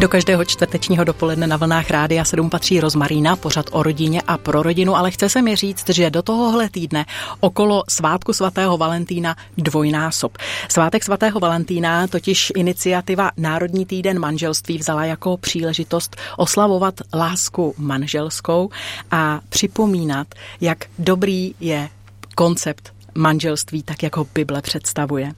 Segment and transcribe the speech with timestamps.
[0.00, 4.62] Do každého čtvrtečního dopoledne na vlnách Rádia 7 patří Rozmarína, pořad o rodině a pro
[4.62, 7.04] rodinu, ale chce se mi říct, že do tohohle týdne
[7.40, 10.38] okolo svátku svatého Valentína dvojnásob.
[10.68, 18.70] Svátek svatého Valentína totiž iniciativa Národní týden manželství vzala jako příležitost oslavovat lásku manželskou
[19.10, 20.26] a připomínat,
[20.60, 21.88] jak dobrý je
[22.34, 25.32] koncept manželství, tak jako Bible představuje.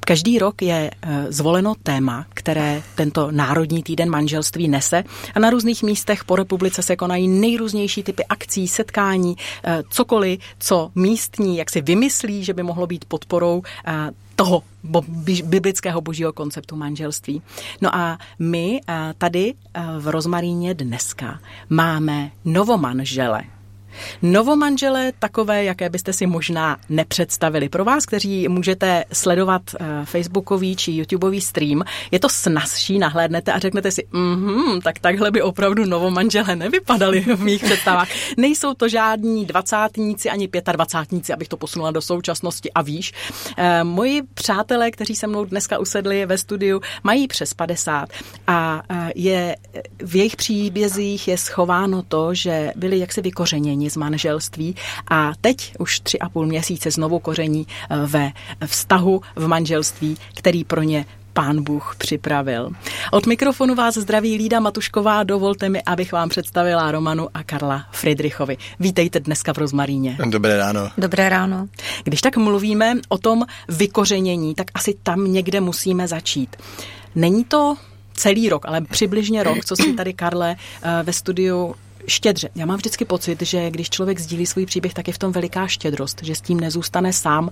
[0.00, 5.04] Každý rok je eh, zvoleno téma, které tento Národní týden manželství nese
[5.34, 10.90] a na různých místech po republice se konají nejrůznější typy akcí, setkání, eh, cokoliv, co
[10.94, 14.62] místní, jak si vymyslí, že by mohlo být podporou eh, toho
[15.44, 17.42] biblického božího konceptu manželství.
[17.80, 18.80] No a my
[19.18, 19.54] tady
[19.98, 23.42] v Rozmaríně dneska máme novomanžele,
[24.22, 27.68] Novomanžele takové, jaké byste si možná nepředstavili.
[27.68, 33.58] Pro vás, kteří můžete sledovat uh, Facebookový či YouTubeový stream, je to snazší, nahlédnete a
[33.58, 38.08] řeknete si, mm tak takhle by opravdu novomanžele nevypadali v mých představách.
[38.36, 43.12] Nejsou to žádní dvacátníci ani pětadvacátníci, abych to posunula do současnosti a víš.
[43.58, 48.08] Uh, moji přátelé, kteří se mnou dneska usedli ve studiu, mají přes 50
[48.46, 49.56] a uh, je
[50.02, 54.74] v jejich příbězích je schováno to, že byli jaksi vykořeněni koření z manželství
[55.10, 58.32] a teď už tři a půl měsíce znovu koření eh, ve
[58.66, 62.70] vztahu v manželství, který pro ně pán Bůh připravil.
[63.12, 65.22] Od mikrofonu vás zdraví Lída Matušková.
[65.22, 68.56] Dovolte mi, abych vám představila Romanu a Karla Friedrichovi.
[68.80, 70.18] Vítejte dneska v Rozmaríně.
[70.26, 70.90] Dobré ráno.
[70.98, 71.68] Dobré ráno.
[72.04, 76.56] Když tak mluvíme o tom vykořenění, tak asi tam někde musíme začít.
[77.14, 77.76] Není to
[78.14, 81.74] celý rok, ale přibližně rok, co si tady, Karle, eh, ve studiu
[82.06, 82.48] štědře.
[82.54, 85.66] Já mám vždycky pocit, že když člověk sdílí svůj příběh, tak je v tom veliká
[85.66, 87.50] štědrost, že s tím nezůstane sám.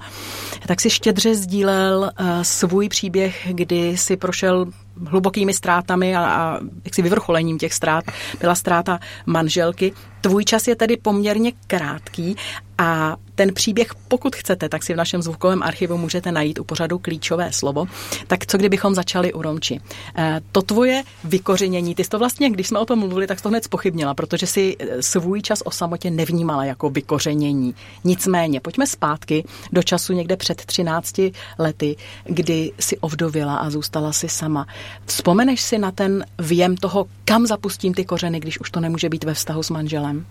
[0.66, 4.66] Tak si štědře sdílel uh, svůj příběh, kdy si prošel
[5.06, 8.04] hlubokými ztrátami a, a jaksi vyvrcholením těch ztrát
[8.40, 9.92] byla ztráta manželky.
[10.20, 12.36] Tvůj čas je tedy poměrně krátký
[12.78, 16.98] a ten příběh, pokud chcete, tak si v našem zvukovém archivu můžete najít u pořadu
[16.98, 17.86] klíčové slovo.
[18.26, 19.80] Tak co kdybychom začali u Romči?
[20.16, 23.48] E, to tvoje vykořenění, ty jsi to vlastně, když jsme o tom mluvili, tak to
[23.48, 27.74] hned spochybnila, protože si eh, svůj čas o samotě nevnímala jako vykořenění.
[28.04, 31.20] Nicméně, pojďme zpátky do času někde před 13
[31.58, 34.66] lety, kdy si ovdověla a zůstala si sama.
[35.06, 39.24] Vzpomeneš si na ten věm toho, kam zapustím ty kořeny, když už to nemůže být
[39.24, 40.26] ve vztahu s manželem?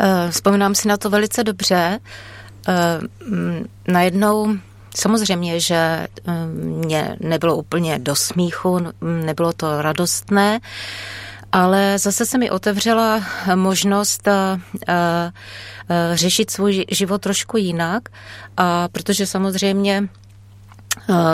[0.00, 1.98] Eh, vzpomínám si na to velice dobře.
[2.68, 3.00] Eh,
[3.88, 4.56] najednou
[4.96, 6.08] Samozřejmě, že eh,
[6.86, 10.60] mě nebylo úplně do smíchu, nebylo to radostné,
[11.52, 14.28] ale zase se mi otevřela možnost
[16.14, 18.08] řešit svůj život trošku jinak,
[18.56, 20.08] a protože samozřejmě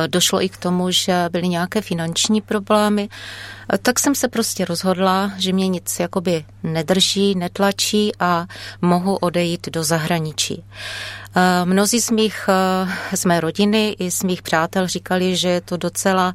[0.07, 3.09] došlo i k tomu, že byly nějaké finanční problémy,
[3.83, 8.47] tak jsem se prostě rozhodla, že mě nic jakoby nedrží, netlačí a
[8.83, 10.65] mohu odejít do zahraničí.
[11.65, 12.49] Mnozí z mých,
[13.15, 16.35] z mé rodiny i z mých přátel říkali, že je to docela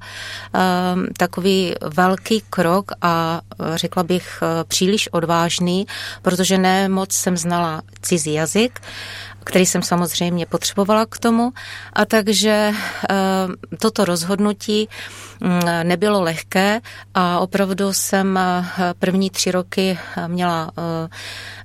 [1.18, 3.42] takový velký krok a
[3.76, 5.88] řekla bych příliš odvážný,
[6.22, 8.82] protože ne moc jsem znala cizí jazyk
[9.44, 11.54] který jsem samozřejmě potřebovala k tomu.
[11.94, 12.72] A takže
[13.10, 13.16] eh,
[13.78, 14.90] toto rozhodnutí
[15.84, 16.82] nebylo lehké
[17.14, 18.64] a opravdu jsem eh,
[19.00, 21.10] první tři roky měla, eh,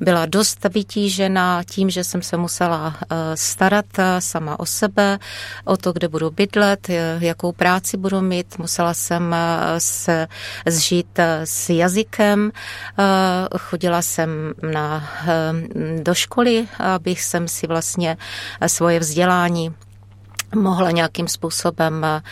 [0.01, 2.97] byla dost vytížena tím, že jsem se musela
[3.35, 3.87] starat
[4.19, 5.19] sama o sebe,
[5.65, 8.59] o to, kde budu bydlet, jakou práci budu mít.
[8.59, 9.37] Musela jsem
[9.79, 10.27] se
[10.67, 12.53] zžít s jazykem,
[13.59, 14.31] chodila jsem
[14.73, 15.09] na,
[16.03, 18.17] do školy, abych jsem si vlastně
[18.67, 19.75] svoje vzdělání
[20.55, 22.23] mohla nějakým způsobem eh,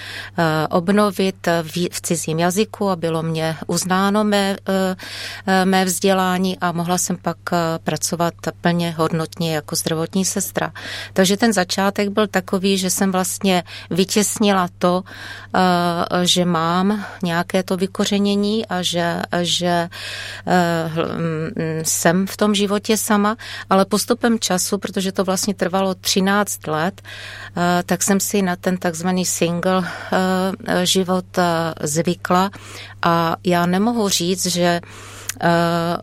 [0.70, 1.48] obnovit
[1.90, 7.36] v cizím jazyku a bylo mě uznáno mé, eh, mé vzdělání a mohla jsem pak
[7.52, 10.72] eh, pracovat plně hodnotně jako zdravotní sestra.
[11.12, 15.02] Takže ten začátek byl takový, že jsem vlastně vytěsnila to,
[16.22, 19.88] že mám nějaké to vykořenění a že, že
[20.46, 23.36] hm, jsem v tom životě sama,
[23.70, 27.02] ale postupem času, protože to vlastně trvalo 13 let,
[27.86, 31.42] tak jsem si na ten takzvaný single eh, život eh,
[31.82, 32.50] zvykla
[33.02, 35.50] a já nemohu říct, že eh,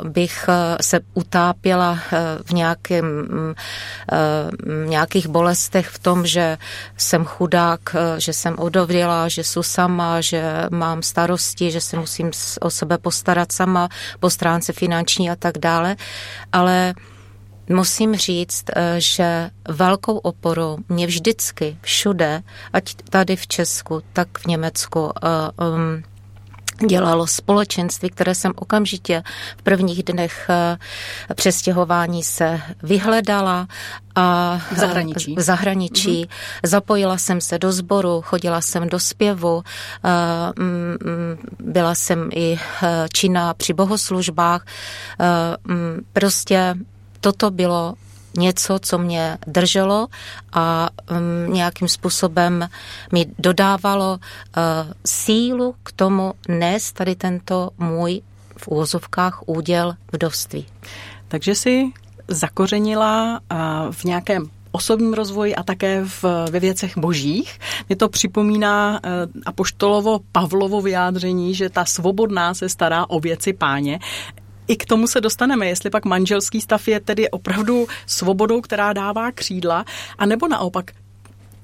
[0.04, 0.50] bych
[0.82, 2.00] se utápěla
[2.46, 3.06] v nějakým,
[4.86, 6.58] nějakých bolestech v tom, že
[6.98, 12.70] jsem chudák, že jsem odovděla, že jsem sama, že mám starosti, že se musím o
[12.70, 13.90] sebe postarat sama
[14.20, 15.96] po stránce finanční a tak dále,
[16.52, 16.94] ale
[17.70, 22.44] musím říct, eh, že velkou oporu mě vždycky všude,
[22.74, 25.28] ať tady v Česku, tak v Německu, eh,
[26.88, 29.24] dělalo společenství, které jsem okamžitě
[29.58, 30.78] v prvních dnech eh,
[31.36, 33.68] přestěhování se vyhledala
[34.16, 35.36] a v zahraničí.
[35.36, 36.26] V zahraničí.
[36.26, 36.60] Mm-hmm.
[36.64, 39.64] Zapojila jsem se do sboru, chodila jsem do zpěvu,
[41.60, 42.60] byla jsem i
[43.14, 44.66] činná při bohoslužbách.
[46.14, 46.76] Prostě
[47.24, 47.94] toto bylo
[48.38, 50.08] něco, co mě drželo
[50.54, 52.70] a um, nějakým způsobem
[53.12, 58.22] mi dodávalo uh, sílu k tomu nést tady tento můj
[58.58, 60.66] v úvozovkách úděl vdovství.
[61.28, 61.92] Takže si
[62.28, 63.58] zakořenila uh,
[63.92, 67.60] v nějakém osobním rozvoji a také v, ve věcech božích.
[67.90, 69.10] Mě to připomíná uh,
[69.46, 74.00] apoštolovo Pavlovo vyjádření, že ta svobodná se stará o věci páně
[74.68, 79.32] i k tomu se dostaneme, jestli pak manželský stav je tedy opravdu svobodou, která dává
[79.32, 79.86] křídla,
[80.18, 80.92] anebo naopak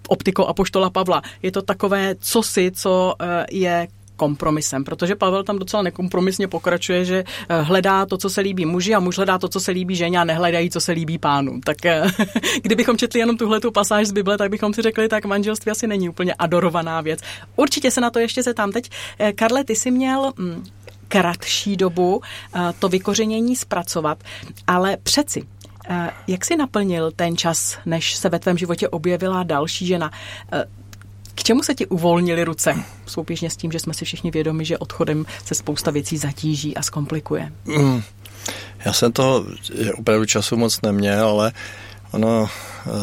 [0.10, 1.22] optikou Apoštola Pavla.
[1.42, 7.24] Je to takové cosi, co eh, je kompromisem, protože Pavel tam docela nekompromisně pokračuje, že
[7.24, 10.20] eh, hledá to, co se líbí muži a muž hledá to, co se líbí ženě
[10.20, 11.62] a nehledají, co se líbí pánu.
[11.64, 12.04] Tak eh,
[12.62, 15.88] kdybychom četli jenom tuhle tu pasáž z Bible, tak bychom si řekli, tak manželství asi
[15.88, 17.20] není úplně adorovaná věc.
[17.56, 18.90] Určitě se na to ještě se tam teď.
[19.36, 20.64] Karle, ty jsi měl hm,
[21.10, 22.22] kratší dobu
[22.56, 24.24] eh, to vykořenění zpracovat,
[24.68, 25.44] ale přeci
[25.90, 30.12] eh, jak si naplnil ten čas, než se ve tvém životě objevila další žena?
[30.52, 30.66] Eh,
[31.36, 32.84] k čemu se ti uvolnily ruce?
[33.06, 36.82] Souběžně s tím, že jsme si všichni vědomi, že odchodem se spousta věcí zatíží a
[36.82, 37.52] zkomplikuje.
[37.66, 38.02] Mm,
[38.86, 39.46] já jsem toho
[39.98, 41.52] opravdu času moc neměl, ale
[42.12, 42.50] ono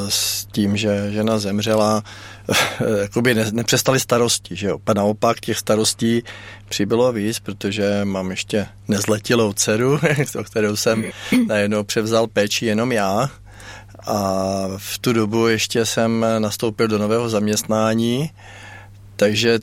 [0.09, 2.03] s tím, že žena zemřela,
[3.01, 4.79] jakoby ne, nepřestali starosti, že jo.
[4.87, 6.23] A naopak těch starostí
[6.69, 9.99] přibylo víc, protože mám ještě nezletilou dceru,
[10.41, 11.05] o kterou jsem
[11.47, 13.31] najednou převzal péči jenom já.
[14.07, 18.31] A v tu dobu ještě jsem nastoupil do nového zaměstnání,
[19.17, 19.59] takže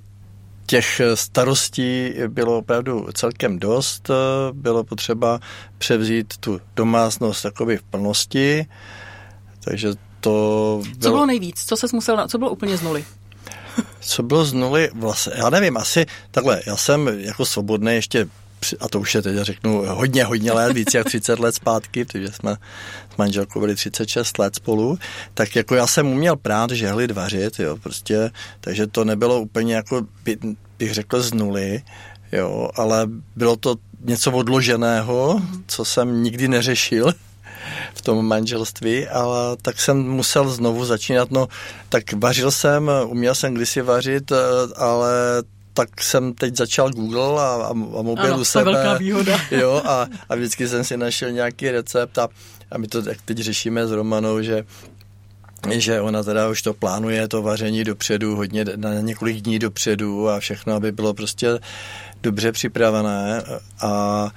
[0.65, 4.11] těch starostí bylo opravdu celkem dost.
[4.53, 5.39] Bylo potřeba
[5.77, 8.65] převzít tu domácnost jakoby v plnosti,
[9.59, 11.01] takže to bylo...
[11.01, 11.65] Co bylo nejvíc?
[11.65, 13.05] Co se musel, co bylo úplně z nuly?
[13.99, 14.89] Co bylo z nuly?
[14.93, 18.27] Vlastně, já nevím, asi takhle, já jsem jako svobodný ještě
[18.79, 22.31] a to už je teď řeknu hodně, hodně let, víc jak 30 let zpátky, protože
[22.31, 22.55] jsme
[23.13, 24.99] s manželkou byli 36 let spolu,
[25.33, 30.01] tak jako já jsem uměl prát, žehlit, vařit, jo, prostě, takže to nebylo úplně jako,
[30.23, 30.37] by,
[30.79, 31.81] bych řekl, z nuly,
[32.31, 37.13] jo, ale bylo to něco odloženého, co jsem nikdy neřešil,
[37.93, 41.31] v tom manželství, ale tak jsem musel znovu začínat.
[41.31, 41.47] No,
[41.89, 44.35] tak vařil jsem, uměl jsem kdysi vařit, eh,
[44.75, 45.11] ale
[45.73, 48.63] tak jsem teď začal Google a, a, a mobil ano, sebe.
[48.63, 49.39] Velká výhoda.
[49.51, 52.27] Jo, a, a vždycky jsem si našel nějaký recept a,
[52.71, 54.65] a my to jak teď řešíme s Romanou, že
[55.69, 60.39] že ona teda už to plánuje, to vaření dopředu, hodně na několik dní dopředu a
[60.39, 61.59] všechno, aby bylo prostě
[62.23, 63.43] dobře připravené
[63.81, 64.31] a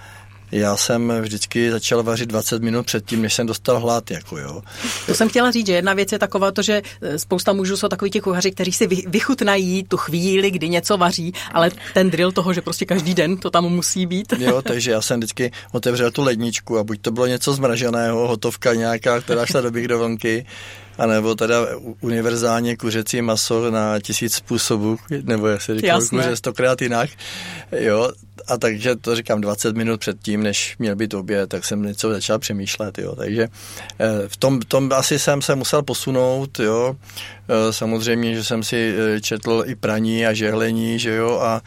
[0.58, 4.10] já jsem vždycky začal vařit 20 minut předtím, než jsem dostal hlad.
[4.10, 4.62] Jako jo.
[5.06, 7.88] To jsem chtěla říct, že jedna věc je taková to, že e, spousta mužů jsou
[7.88, 12.52] takový ti kuchaři, kteří si vychutnají tu chvíli, kdy něco vaří, ale ten drill toho,
[12.52, 14.32] že prostě každý den to tam musí být.
[14.38, 18.74] Jo, takže já jsem vždycky otevřel tu ledničku a buď to bylo něco zmraženého, hotovka
[18.74, 20.46] nějaká, která šla do mikrovlnky,
[20.98, 21.66] a nebo teda
[22.00, 27.10] univerzálně kuřecí maso na tisíc způsobů, nebo jak se říká, kuře stokrát jinak.
[27.72, 28.12] Jo,
[28.48, 32.10] a takže to říkám 20 minut před tím, než měl být oběd, tak jsem něco
[32.10, 33.14] začal přemýšlet, jo.
[33.16, 33.48] Takže
[33.98, 36.96] eh, v tom, tom asi jsem se musel posunout, jo.
[37.48, 41.60] Eh, samozřejmě, že jsem si eh, četl i praní a žehlení, že jo, a,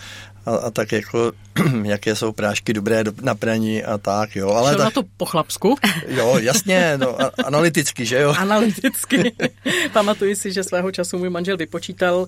[0.45, 1.31] a, a tak jako,
[1.83, 4.49] jaké jsou prášky dobré na praní a tak, jo.
[4.49, 5.75] Ale tak, na to po chlapsku?
[6.07, 8.35] Jo, jasně, no, a, analyticky, že jo.
[8.37, 9.31] Analyticky.
[9.93, 12.27] Pamatuji si, že svého času můj manžel vypočítal uh,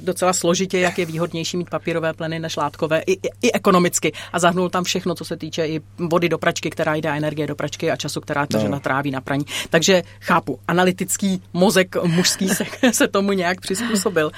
[0.00, 4.12] docela složitě, jak je výhodnější mít papírové pleny než látkové, i, i, i ekonomicky.
[4.32, 7.54] A zahnul tam všechno, co se týče i vody do pračky, která jde, energie do
[7.54, 8.62] pračky a času, která ta no.
[8.62, 9.44] žena tráví na praní.
[9.70, 14.30] Takže chápu, analytický mozek mužský se, se tomu nějak přizpůsobil.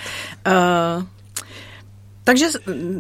[0.47, 1.05] Uh,
[2.25, 2.47] takže,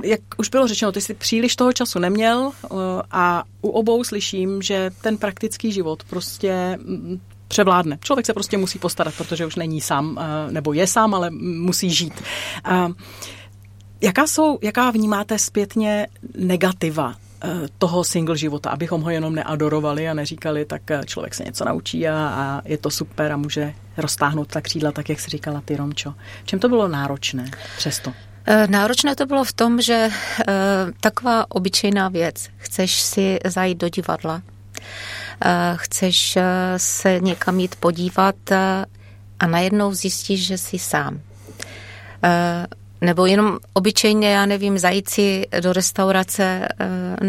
[0.04, 2.78] jak už bylo řečeno, ty jsi příliš toho času neměl uh,
[3.10, 7.98] a u obou slyším, že ten praktický život prostě mm, převládne.
[8.02, 11.90] Člověk se prostě musí postarat, protože už není sám, uh, nebo je sám, ale musí
[11.90, 12.22] žít.
[12.70, 12.92] Uh,
[14.00, 16.06] jaká jsou, jaká vnímáte zpětně
[16.38, 17.14] negativa
[17.78, 22.14] toho single života, abychom ho jenom neadorovali a neříkali, tak člověk se něco naučí a,
[22.14, 26.14] a je to super a může roztáhnout ta křídla, tak jak si říkala ty, Romčo.
[26.44, 28.12] čem to bylo náročné přesto?
[28.46, 30.44] Eh, náročné to bylo v tom, že eh,
[31.00, 34.42] taková obyčejná věc, chceš si zajít do divadla,
[35.44, 36.38] eh, chceš
[36.76, 38.36] se někam jít podívat
[39.40, 41.20] a najednou zjistíš, že jsi sám.
[43.00, 46.68] nebo jenom obyčejně, já nevím, zajít si do restaurace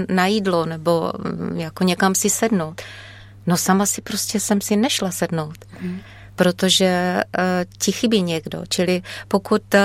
[0.09, 2.81] na jídlo nebo mm, jako někam si sednout.
[3.47, 5.57] No sama si prostě jsem si nešla sednout.
[5.81, 5.99] Mm
[6.35, 7.43] protože uh,
[7.77, 8.63] ti chybí někdo.
[8.69, 9.81] Čili pokud uh,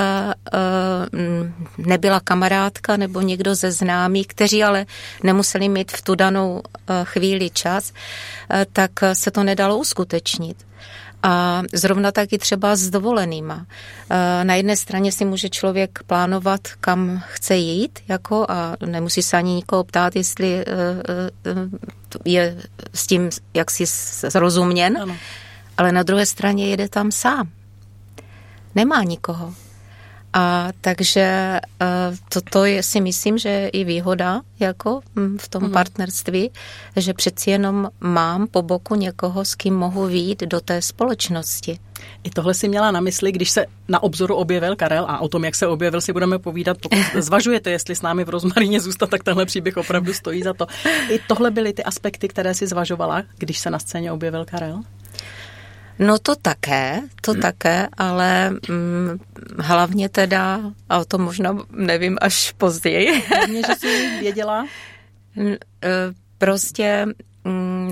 [1.77, 4.85] nebyla kamarádka nebo někdo ze známých, kteří ale
[5.23, 6.61] nemuseli mít v tu danou
[7.03, 7.93] chvíli čas,
[8.73, 10.57] tak se to nedalo uskutečnit.
[11.23, 13.65] A zrovna taky třeba s dovolenýma.
[14.43, 19.53] Na jedné straně si může člověk plánovat, kam chce jít, jako a nemusí se ani
[19.53, 20.65] nikoho ptát, jestli
[22.25, 22.57] je
[22.93, 23.83] s tím jaksi
[24.29, 24.97] zrozuměn.
[25.01, 25.15] Ano
[25.79, 27.49] ale na druhé straně jede tam sám.
[28.75, 29.53] Nemá nikoho.
[30.33, 35.63] A takže uh, toto je, si myslím, že je i výhoda jako mm, v tom
[35.63, 35.71] mm.
[35.71, 36.51] partnerství,
[36.95, 41.79] že přeci jenom mám po boku někoho, s kým mohu výjít do té společnosti.
[42.23, 45.45] I tohle si měla na mysli, když se na obzoru objevil Karel a o tom,
[45.45, 46.77] jak se objevil, si budeme povídat.
[46.77, 50.67] Pokud zvažujete, jestli s námi v Rozmaríně zůstat, tak tenhle příběh opravdu stojí za to.
[51.09, 54.83] I tohle byly ty aspekty, které si zvažovala, když se na scéně objevil Karel?
[55.99, 57.41] No to také, to hmm.
[57.41, 59.19] také, ale hm,
[59.59, 63.21] hlavně teda, a o tom možná nevím až později.
[63.21, 64.65] Hlavně, že jsi věděla?
[65.37, 65.57] E,
[66.37, 67.05] prostě
[67.47, 67.91] hm,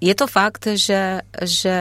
[0.00, 1.78] je to fakt, že, že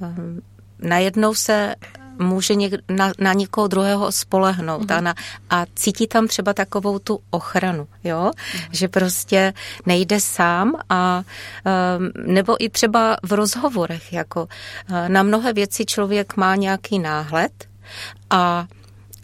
[0.00, 0.40] hm,
[0.78, 1.74] najednou se
[2.18, 4.96] může něk, na, na někoho druhého spolehnout mm-hmm.
[4.96, 5.14] a, na,
[5.50, 8.68] a cítí tam třeba takovou tu ochranu, jo, mm-hmm.
[8.72, 9.52] že prostě
[9.86, 11.22] nejde sám a
[11.98, 14.42] um, nebo i třeba v rozhovorech, jako
[14.90, 17.68] uh, na mnohé věci člověk má nějaký náhled
[18.30, 18.66] a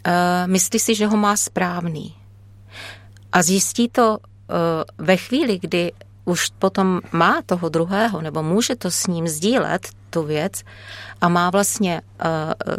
[0.06, 0.12] uh,
[0.46, 2.14] myslí si, že ho má správný.
[3.32, 5.92] A zjistí to uh, ve chvíli, kdy
[6.24, 10.62] už potom má toho druhého, nebo může to s ním sdílet, tu věc,
[11.24, 12.30] a má vlastně uh,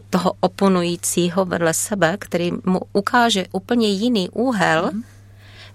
[0.09, 5.03] toho oponujícího vedle sebe, který mu ukáže úplně jiný úhel, mm.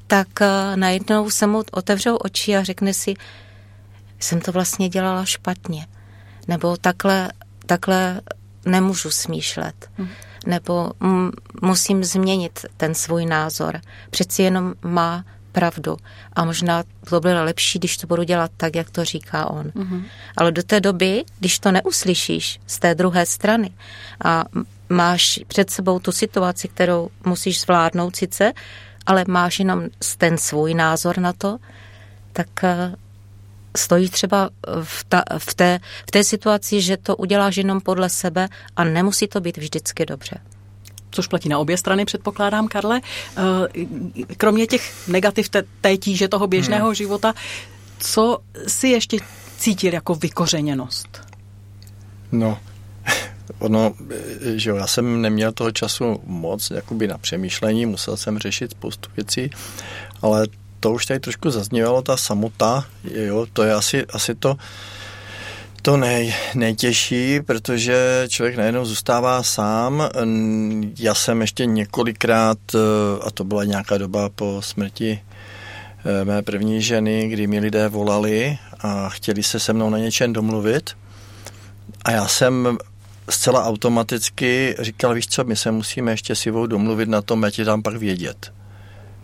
[0.06, 0.46] tak uh,
[0.76, 3.14] najednou se mu otevřou oči a řekne si,
[4.20, 5.86] jsem to vlastně dělala špatně.
[6.48, 7.32] Nebo takhle,
[7.66, 8.20] takhle
[8.66, 9.90] nemůžu smýšlet.
[9.98, 10.08] Mm.
[10.46, 10.92] Nebo
[11.62, 13.80] musím změnit ten svůj názor.
[14.10, 15.96] Přeci jenom má pravdu.
[16.32, 19.66] A možná to bylo lepší, když to budu dělat tak, jak to říká on.
[19.66, 20.02] Mm-hmm.
[20.36, 23.70] Ale do té doby, když to neuslyšíš z té druhé strany
[24.24, 24.44] a
[24.88, 28.52] máš před sebou tu situaci, kterou musíš zvládnout sice,
[29.06, 29.82] ale máš jenom
[30.18, 31.58] ten svůj názor na to,
[32.32, 32.94] tak eh,
[33.76, 34.50] stojí třeba
[34.82, 39.28] v, ta, v, té, v té situaci, že to uděláš jenom podle sebe a nemusí
[39.28, 40.40] to být vždycky dobře
[41.10, 43.00] což platí na obě strany, předpokládám, Karle.
[43.36, 43.42] Eh,
[44.36, 46.94] kromě těch negativ té, té tíže toho běžného hmm.
[46.94, 47.34] života,
[47.98, 49.18] co si ještě
[49.58, 51.20] cítil jako vykořeněnost?
[52.32, 52.58] No,
[53.58, 53.94] ono,
[54.54, 59.10] že jo, já jsem neměl toho času moc jakoby na přemýšlení, musel jsem řešit spoustu
[59.16, 59.50] věcí,
[60.22, 60.46] ale
[60.80, 64.56] to už tady trošku zaznívalo, ta samota, jo, to je asi, asi to,
[65.82, 70.08] to nej, nejtěžší, protože člověk najednou zůstává sám.
[70.98, 72.78] Já jsem ještě několikrát, eh,
[73.22, 75.20] a to byla nějaká doba po smrti
[76.04, 80.32] eh, mé první ženy, kdy mi lidé volali a chtěli se se mnou na něčem
[80.32, 80.90] domluvit.
[82.04, 82.78] A já jsem
[83.30, 87.64] zcela automaticky říkal, víš co, my se musíme ještě s domluvit na tom, ať je
[87.64, 88.52] tam pak vědět.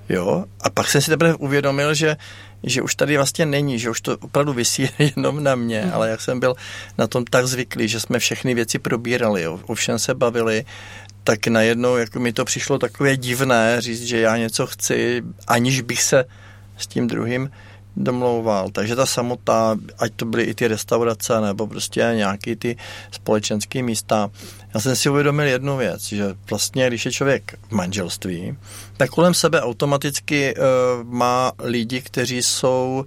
[0.09, 0.45] Jo?
[0.61, 2.17] A pak jsem si teprve uvědomil, že
[2.66, 5.90] že už tady vlastně není, že už to opravdu vysí jenom na mě, mm.
[5.94, 6.54] ale jak jsem byl
[6.99, 10.64] na tom tak zvyklý, že jsme všechny věci probírali, jo, o všem se bavili,
[11.25, 16.02] tak najednou jako mi to přišlo takové divné říct, že já něco chci, aniž bych
[16.02, 16.25] se
[16.78, 17.50] s tím druhým
[17.97, 18.71] domlouval.
[18.71, 22.76] Takže ta samota, ať to byly i ty restaurace nebo prostě nějaký ty
[23.11, 24.31] společenské místa,
[24.75, 28.57] já jsem si uvědomil jednu věc, že vlastně, když je člověk v manželství,
[28.97, 30.65] tak kolem sebe automaticky uh,
[31.05, 33.05] má lidi, kteří jsou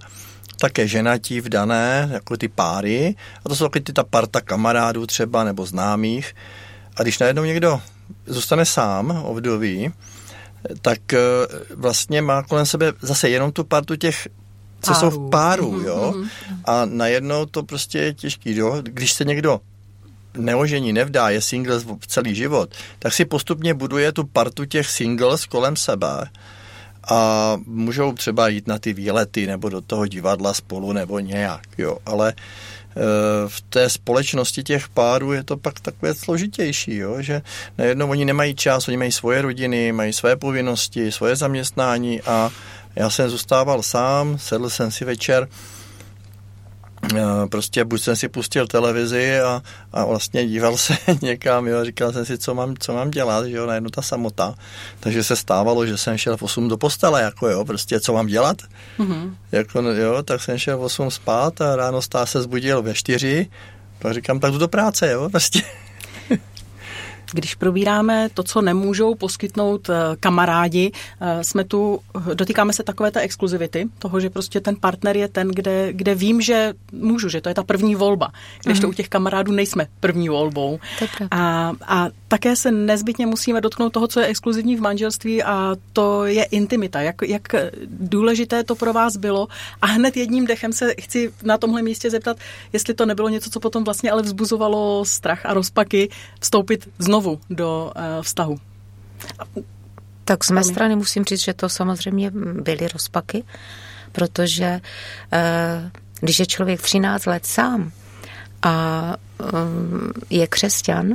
[0.60, 5.44] také ženatí, vdané, jako ty páry, a to jsou taky ty ta parta kamarádů třeba
[5.44, 6.34] nebo známých.
[6.96, 7.80] A když najednou někdo
[8.26, 9.92] zůstane sám, ovdový,
[10.82, 11.18] tak uh,
[11.80, 14.28] vlastně má kolem sebe zase jenom tu partu těch
[14.80, 16.14] co jsou v páru, mm-hmm, jo.
[16.16, 16.28] Mm-hmm.
[16.64, 18.76] A najednou to prostě je těžký, jo.
[18.82, 19.60] Když se někdo
[20.36, 25.76] neožení, nevdá, je single celý život, tak si postupně buduje tu partu těch singles kolem
[25.76, 26.30] sebe
[27.10, 31.98] a můžou třeba jít na ty výlety nebo do toho divadla spolu nebo nějak, jo,
[32.06, 32.34] ale e,
[33.48, 37.22] v té společnosti těch párů je to pak takové složitější, jo?
[37.22, 37.42] že
[37.78, 42.50] najednou oni nemají čas, oni mají svoje rodiny, mají své povinnosti, svoje zaměstnání a
[42.96, 45.48] já jsem zůstával sám, sedl jsem si večer
[47.50, 52.24] prostě buď jsem si pustil televizi a, a vlastně díval se někam, jo, říkal jsem
[52.24, 54.54] si, co mám, co mám dělat, že jo, najednou ta samota.
[55.00, 58.26] Takže se stávalo, že jsem šel v 8 do postele, jako jo, prostě co mám
[58.26, 58.56] dělat.
[58.98, 59.34] Mm-hmm.
[59.52, 63.46] Jako, jo, tak jsem šel v 8 spát a ráno stá se zbudil ve 4,
[63.98, 65.62] tak říkám, tak jdu do práce, jo, prostě.
[67.32, 72.00] Když probíráme to, co nemůžou poskytnout eh, kamarádi, eh, jsme tu,
[72.34, 76.40] dotýkáme se takové té exkluzivity, toho, že prostě ten partner je ten, kde, kde vím,
[76.40, 78.28] že můžu, že to je ta první volba,
[78.64, 78.90] když to mhm.
[78.90, 80.78] u těch kamarádů nejsme první volbou.
[81.30, 86.24] A, a také se nezbytně musíme dotknout toho, co je exkluzivní v manželství a to
[86.24, 87.00] je intimita.
[87.00, 87.42] Jak, jak
[87.86, 89.48] důležité to pro vás bylo
[89.82, 92.36] a hned jedním dechem se chci na tomhle místě zeptat,
[92.72, 96.08] jestli to nebylo něco, co potom vlastně ale vzbuzovalo strach a rozpaky
[96.40, 98.58] vstoupit znovu znovu do uh, vztahu.
[100.24, 102.30] Tak z mé strany musím říct, že to samozřejmě
[102.62, 103.44] byly rozpaky,
[104.12, 104.80] protože
[105.32, 107.92] uh, když je člověk 13 let sám
[108.62, 109.16] a
[109.52, 111.14] um, je křesťan,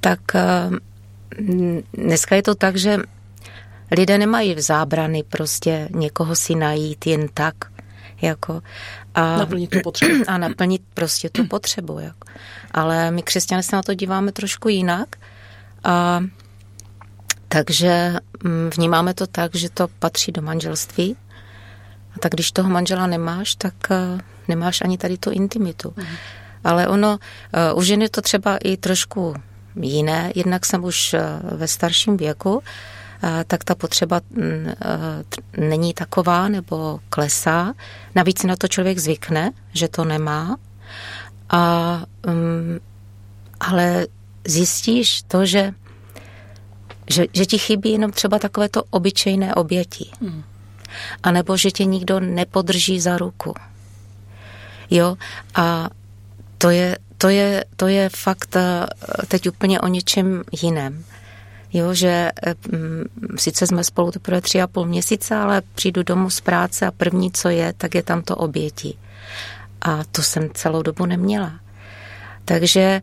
[0.00, 0.20] tak
[1.92, 2.98] dneska je to tak, že
[3.90, 7.71] lidé nemají v zábrany prostě někoho si najít jen tak.
[8.22, 8.62] Jako,
[9.14, 10.24] a naplnit tu potřebu.
[10.28, 11.98] A naplnit prostě tu potřebu.
[11.98, 12.28] Jako.
[12.70, 15.16] Ale my křesťané se na to díváme trošku jinak.
[15.84, 16.20] A
[17.48, 21.16] takže mm, vnímáme to tak, že to patří do manželství.
[22.16, 25.92] A tak když toho manžela nemáš, tak eh, nemáš ani tady tu intimitu.
[25.96, 26.16] Mhm.
[26.64, 27.18] Ale ono,
[27.72, 29.34] uh, u ženy je to třeba i trošku
[29.80, 30.32] jiné.
[30.34, 32.62] Jednak jsem už uh, ve starším věku,
[33.46, 34.72] tak ta potřeba mm,
[35.56, 37.74] není taková nebo klesá.
[38.14, 40.56] Navíc na to člověk zvykne, že to nemá.
[41.50, 42.80] A, um,
[43.60, 44.06] ale
[44.46, 45.72] zjistíš to, že,
[47.10, 50.10] že, že ti chybí jenom třeba takové to obyčejné oběti.
[50.20, 50.42] Hmm.
[51.22, 53.54] A nebo že tě nikdo nepodrží za ruku.
[54.90, 55.16] Jo,
[55.54, 55.88] a
[56.58, 58.56] to je, to je, to je fakt
[59.28, 61.04] teď úplně o něčem jiném.
[61.72, 62.30] Jo, že
[62.72, 63.04] um,
[63.36, 67.32] sice jsme spolu teprve tři a půl měsíce, ale přijdu domů z práce a první,
[67.32, 68.94] co je, tak je tam to oběti.
[69.80, 71.52] A to jsem celou dobu neměla.
[72.44, 73.02] Takže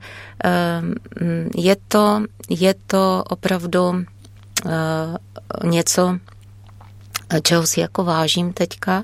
[0.82, 0.96] um,
[1.56, 4.02] je, to, je to opravdu uh,
[5.64, 6.20] něco,
[7.44, 9.04] čeho si jako vážím teďka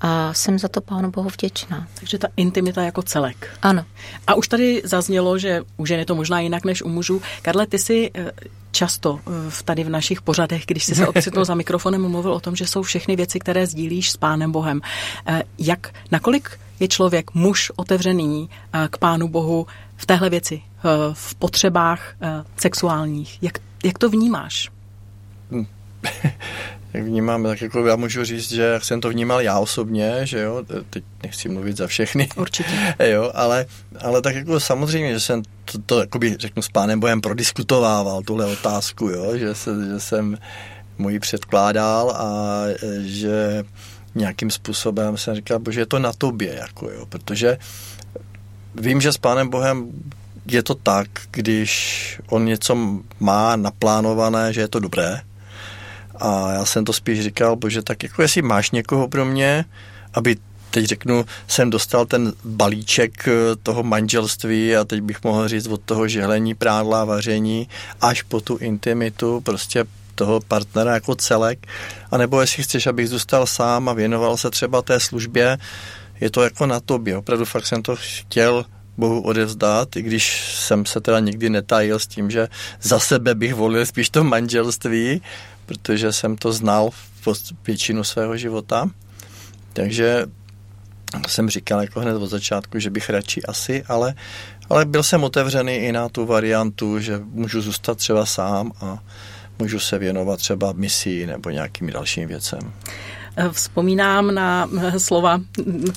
[0.00, 1.88] a jsem za to Pánu Bohu vděčná.
[1.94, 3.48] Takže ta intimita jako celek.
[3.62, 3.84] Ano.
[4.26, 7.22] A už tady zaznělo, že u žen je to možná jinak než u mužů.
[7.42, 8.30] Karle, ty jsi eh,
[8.70, 12.56] často eh, tady v našich pořadech, když jsi se ocitl za mikrofonem, mluvil o tom,
[12.56, 14.80] že jsou všechny věci, které sdílíš s Pánem Bohem.
[15.26, 18.50] Eh, jak, nakolik je člověk muž otevřený
[18.90, 20.62] k Pánu Bohu v téhle věci,
[21.12, 22.14] v potřebách
[22.56, 23.42] sexuálních?
[23.42, 24.70] Jak, jak to vnímáš?
[25.50, 25.66] Hm.
[26.96, 30.40] jak vnímám, tak jako já můžu říct, že jak jsem to vnímal já osobně, že
[30.40, 32.28] jo, teď nechci mluvit za všechny.
[32.36, 32.94] Určitě.
[33.10, 33.66] jo, ale,
[34.00, 38.46] ale tak jako samozřejmě, že jsem to, to jakoby, řeknu, s pánem Bohem prodiskutovával, tuhle
[38.46, 40.38] otázku, jo, že, se, že jsem
[40.98, 42.62] mu ji předkládal a
[43.00, 43.64] že
[44.14, 47.58] nějakým způsobem jsem říkal, bože, je to na tobě, jako jo, protože
[48.74, 49.88] vím, že s pánem Bohem
[50.46, 52.76] je to tak, když on něco
[53.20, 55.20] má naplánované, že je to dobré,
[56.20, 59.64] a já jsem to spíš říkal, bože, tak jako jestli máš někoho pro mě,
[60.14, 60.36] aby
[60.70, 65.80] teď řeknu, jsem dostal ten balíček eh, toho manželství a teď bych mohl říct od
[65.80, 67.68] toho žehlení, prádla, vaření
[68.00, 71.66] až po tu intimitu, prostě toho partnera jako celek,
[72.10, 75.58] a nebo jestli chceš, abych zůstal sám a věnoval se třeba té službě,
[76.20, 77.16] je to jako na tobě.
[77.16, 78.64] Opravdu fakt jsem to chtěl
[78.98, 82.48] Bohu odevzdat, i když jsem se teda nikdy netajil s tím, že
[82.82, 85.22] za sebe bych volil spíš to manželství,
[85.66, 88.90] protože jsem to znal v většinu svého života.
[89.72, 90.26] Takže
[91.28, 94.14] jsem říkal jako hned od začátku, že bych radši asi, ale,
[94.70, 98.98] ale byl jsem otevřený i na tu variantu, že můžu zůstat třeba sám a
[99.58, 102.72] můžu se věnovat třeba misii nebo nějakým dalším věcem.
[103.52, 104.68] Vzpomínám na
[104.98, 105.40] slova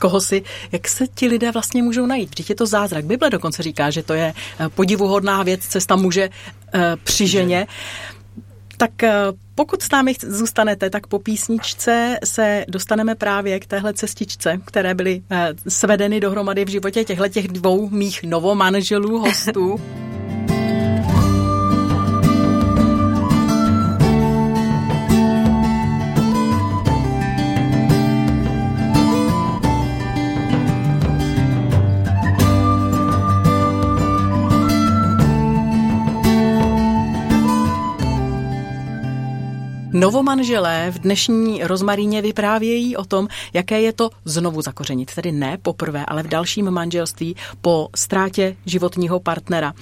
[0.02, 2.30] koho si, jak se ti lidé vlastně můžou najít.
[2.30, 3.06] Vždyť je to zázrak.
[3.06, 4.34] Bible dokonce říká, že to je
[4.76, 6.30] podivuhodná věc, cesta muže
[6.74, 7.68] eh, při ženě.
[8.78, 9.14] Tak eh,
[9.56, 15.22] pokud s námi zůstanete, tak po písničce se dostaneme právě k téhle cestičce, které byly
[15.32, 19.82] eh, svedeny dohromady v životě těchto těch dvou mých novomanželů hostů.
[40.00, 45.16] Novomanželé v dnešní rozmaríně vyprávějí o tom, jaké je to znovu zakořenit.
[45.16, 49.74] Tedy ne poprvé, ale v dalším manželství po ztrátě životního partnera.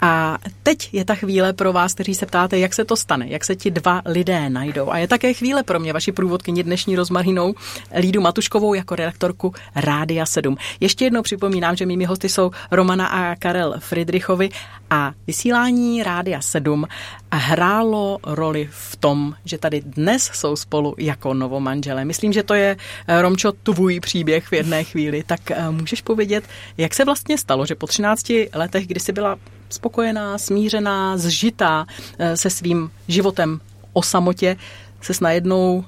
[0.00, 3.44] A teď je ta chvíle pro vás, kteří se ptáte, jak se to stane, jak
[3.44, 4.90] se ti dva lidé najdou.
[4.90, 7.54] A je také chvíle pro mě, vaši průvodkyni dnešní rozmarinou,
[7.98, 10.56] Lídu Matuškovou jako redaktorku Rádia 7.
[10.80, 14.48] Ještě jednou připomínám, že mými hosty jsou Romana a Karel Friedrichovi
[14.90, 16.86] a vysílání Rádia 7
[17.32, 22.04] hrálo roli v tom, že tady dnes jsou spolu jako novomanželé.
[22.04, 25.22] Myslím, že to je, eh, Romčo, tvůj příběh v jedné chvíli.
[25.26, 26.44] Tak eh, můžeš povědět,
[26.78, 31.86] jak se vlastně stalo, že po 13 letech, kdy jsi byla spokojená, smířená, zžitá
[32.18, 33.60] eh, se svým životem
[33.92, 34.56] o samotě,
[35.00, 35.84] se najednou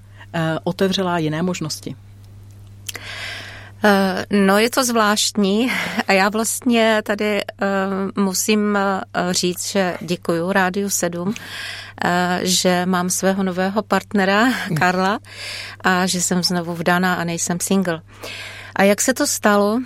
[0.64, 1.96] otevřela jiné možnosti?
[3.84, 5.72] Eh, no je to zvláštní
[6.08, 7.42] a já vlastně tady
[8.16, 11.34] uh, musím uh, říct, že děkuju Rádiu 7, uh,
[12.42, 15.18] že mám svého nového partnera Karla
[15.80, 18.00] a že jsem znovu vdaná a nejsem single.
[18.76, 19.80] A jak se to stalo?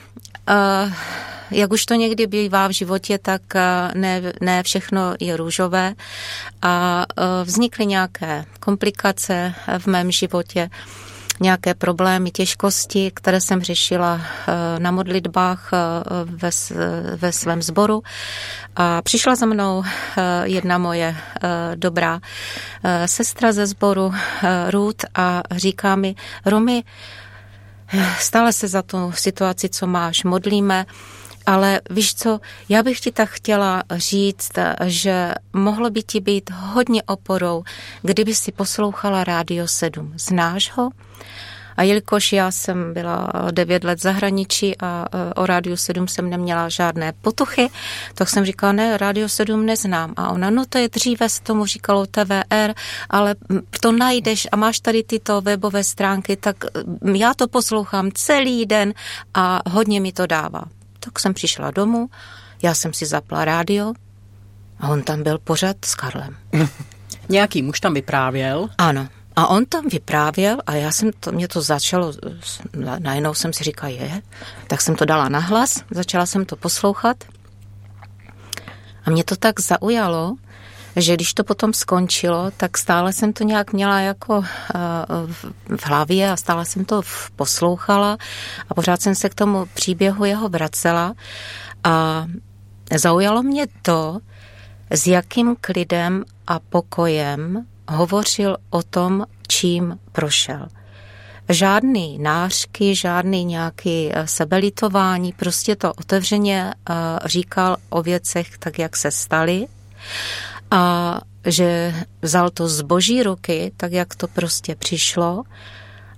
[1.51, 3.43] Jak už to někdy bývá v životě, tak
[3.95, 5.95] ne, ne všechno je růžové
[6.63, 7.07] a
[7.45, 10.71] vznikly nějaké komplikace v mém životě
[11.43, 15.79] nějaké problémy, těžkosti, které jsem řešila eh, na modlitbách eh,
[16.25, 16.51] ve,
[17.17, 18.03] ve svém sboru.
[18.77, 21.17] A přišla za mnou eh, jedna moje
[21.75, 22.21] dobrá
[23.07, 24.15] sestra ze sboru,
[24.71, 26.15] Ruth, a říká mi,
[26.47, 26.85] Romy,
[28.19, 30.87] stále se za tu situaci, co máš, modlíme,
[31.47, 34.53] ale víš co, já bych ti tak chtěla říct,
[34.87, 37.65] že mohlo by ti být hodně oporou,
[38.03, 40.13] kdyby si poslouchala Rádio 7.
[40.17, 40.91] Znáš ho?
[41.77, 46.69] A jelikož já jsem byla devět let zahraničí a e, o Rádiu 7 jsem neměla
[46.69, 47.71] žádné potuchy,
[48.15, 50.15] tak jsem říkala, ne, Rádio 7 neznám.
[50.17, 52.75] A ona, no to je dříve, se tomu říkalo TVR,
[53.11, 53.35] ale
[53.81, 56.57] to najdeš a máš tady tyto webové stránky, tak
[57.15, 58.95] já to poslouchám celý den
[59.35, 60.65] a hodně mi to dává.
[61.05, 62.11] Tak jsem přišla domů,
[62.63, 63.93] já jsem si zapla rádio
[64.81, 66.37] a on tam byl pořád s Karlem.
[67.29, 68.69] Nějaký muž tam vyprávěl?
[68.79, 69.09] Ano.
[69.37, 72.13] A on tam vyprávěl a já jsem to, mě to začalo,
[72.99, 74.23] najednou jsem si říkala, je,
[74.67, 77.25] tak jsem to dala na hlas, začala jsem to poslouchat
[79.05, 80.37] a mě to tak zaujalo,
[80.97, 84.45] že když to potom skončilo, tak stále jsem to nějak měla jako uh,
[85.77, 87.03] v hlavě a stále jsem to
[87.37, 88.19] poslouchala
[88.69, 91.15] a pořád jsem se k tomu příběhu jeho vracela
[91.85, 92.27] a
[92.97, 94.19] zaujalo mě to,
[94.91, 100.69] s jakým klidem a pokojem hovořil o tom, čím prošel.
[101.49, 108.97] Žádný nářky, žádný nějaký eh, sebelitování, prostě to otevřeně eh, říkal o věcech tak, jak
[108.97, 109.67] se staly
[110.73, 115.45] a že vzal to z boží ruky, tak jak to prostě přišlo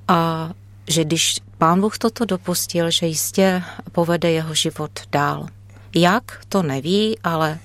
[0.09, 0.51] a
[0.89, 3.63] že když pán Bůh toto dopustil, že jistě
[3.93, 5.47] povede jeho život dál.
[5.95, 7.59] Jak, to neví, ale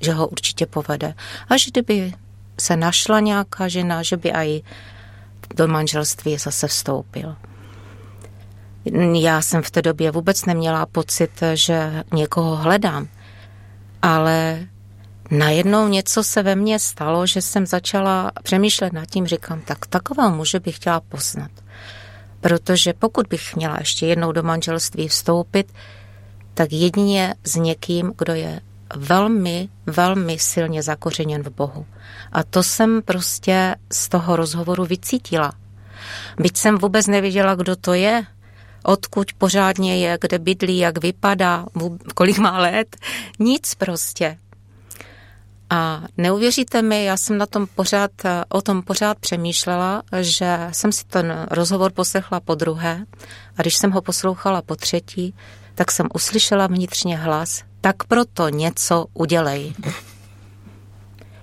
[0.00, 1.14] že ho určitě povede.
[1.48, 2.12] A že kdyby
[2.60, 4.60] se našla nějaká žena, že by aj
[5.56, 7.36] do manželství zase vstoupil.
[9.14, 13.08] Já jsem v té době vůbec neměla pocit, že někoho hledám,
[14.02, 14.66] ale
[15.30, 20.36] najednou něco se ve mně stalo, že jsem začala přemýšlet nad tím, říkám, tak takového
[20.36, 21.50] muže bych chtěla poznat.
[22.40, 25.72] Protože pokud bych měla ještě jednou do manželství vstoupit,
[26.54, 28.60] tak jedině s někým, kdo je
[28.96, 31.86] velmi, velmi silně zakořeněn v Bohu.
[32.32, 35.52] A to jsem prostě z toho rozhovoru vycítila.
[36.38, 38.24] Byť jsem vůbec nevěděla, kdo to je,
[38.84, 41.66] odkud pořádně je, kde bydlí, jak vypadá,
[42.14, 42.96] kolik má let,
[43.38, 44.38] nic prostě.
[45.74, 48.10] A neuvěříte mi, já jsem na tom pořád,
[48.48, 53.04] o tom pořád přemýšlela, že jsem si ten rozhovor poslechla po druhé
[53.56, 55.34] a když jsem ho poslouchala po třetí,
[55.74, 59.74] tak jsem uslyšela vnitřně hlas, tak proto něco udělej.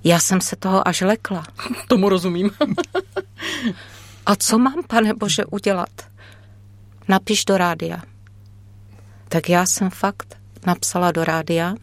[0.04, 1.44] Já jsem se toho až lekla.
[1.88, 2.52] Tomu rozumím.
[4.26, 5.90] A co mám, pane Bože, udělat?
[7.08, 8.02] Napiš do rádia.
[9.30, 11.76] Tak já jsem fakt napsala do rádia.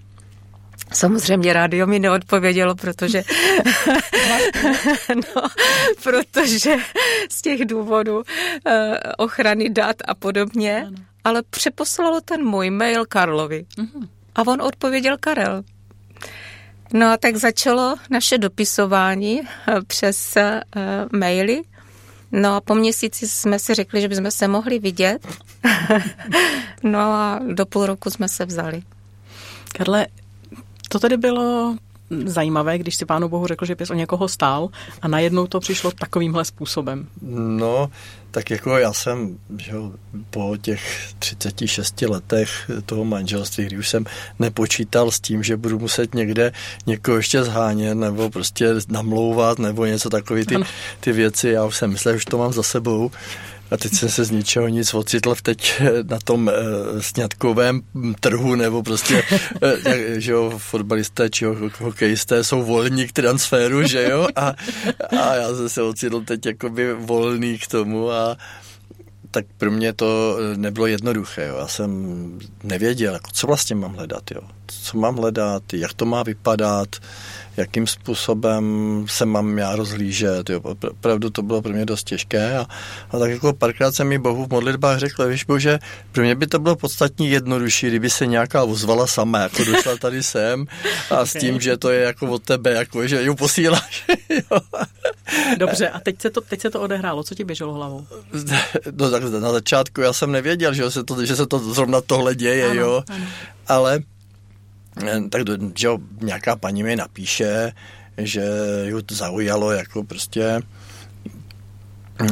[0.93, 3.25] Samozřejmě rádio mi neodpovědělo, protože
[5.15, 5.43] no,
[6.03, 6.77] protože
[7.31, 8.23] z těch důvodů uh,
[9.19, 10.97] ochrany dat a podobně, ano.
[11.25, 13.67] ale přeposlalo ten můj mail Karlovi.
[13.79, 14.09] Uh-huh.
[14.35, 15.63] A on odpověděl Karel.
[16.93, 21.63] No a tak začalo naše dopisování eh, přes uh, maily.
[22.33, 25.27] No a po měsíci jsme si řekli, že bychom se mohli vidět.
[26.83, 28.83] no a do půl roku jsme se vzali.
[29.79, 30.07] Karle,
[30.89, 31.77] to tedy bylo
[32.25, 34.69] zajímavé, když si pánu Bohu řekl, že bys o někoho stál
[35.03, 37.07] a najednou to přišlo takovýmhle způsobem?
[37.57, 37.91] No,
[38.31, 39.73] tak jako já jsem že
[40.31, 44.05] po těch 36 letech toho manželství, kdy už jsem
[44.39, 46.53] nepočítal s tím, že budu muset někde
[46.87, 50.57] někoho ještě zhánět nebo prostě namlouvat nebo něco takové ty,
[51.01, 51.49] ty věci.
[51.49, 53.11] Já už jsem myslel, že už to mám za sebou.
[53.71, 56.53] A teď jsem se z ničeho nic ocitl teď na tom e,
[57.03, 57.83] sňatkovém
[58.21, 59.23] trhu, nebo prostě,
[59.63, 61.45] e, že jo, fotbalisté či
[61.79, 64.55] hokejisté jsou volní k transferu, že jo, a,
[65.21, 68.37] a já jsem se ocitl teď jakoby volný k tomu a
[69.31, 71.47] tak pro mě to nebylo jednoduché.
[71.47, 71.57] Jo.
[71.59, 74.31] Já jsem nevěděl, jako, co vlastně mám hledat.
[74.31, 74.41] Jo.
[74.67, 76.97] Co mám hledat, jak to má vypadat,
[77.59, 80.51] jakým způsobem se mám já rozhlížet.
[80.51, 80.61] Jo.
[80.91, 82.67] Opravdu to bylo pro mě dost těžké a,
[83.11, 85.79] a tak jako párkrát jsem mi Bohu v modlitbách řekl, víš Bože,
[86.13, 90.23] pro mě by to bylo podstatně jednodušší, kdyby se nějaká ozvala sama, jako došla tady
[90.23, 90.67] sem
[91.11, 94.07] a s tím, že to je jako od tebe, jako že ju posíláš.
[95.59, 98.07] Dobře, a teď se, to, teď se to odehrálo, co ti běželo hlavou?
[98.91, 102.35] No tak na začátku já jsem nevěděl, že se to, že se to zrovna tohle
[102.35, 103.25] děje, ano, jo, ano.
[103.67, 104.01] ale
[105.31, 105.43] tak
[105.75, 105.89] že
[106.21, 107.73] nějaká paní mi napíše,
[108.19, 108.45] že
[108.85, 110.63] ju to zaujalo jako prostě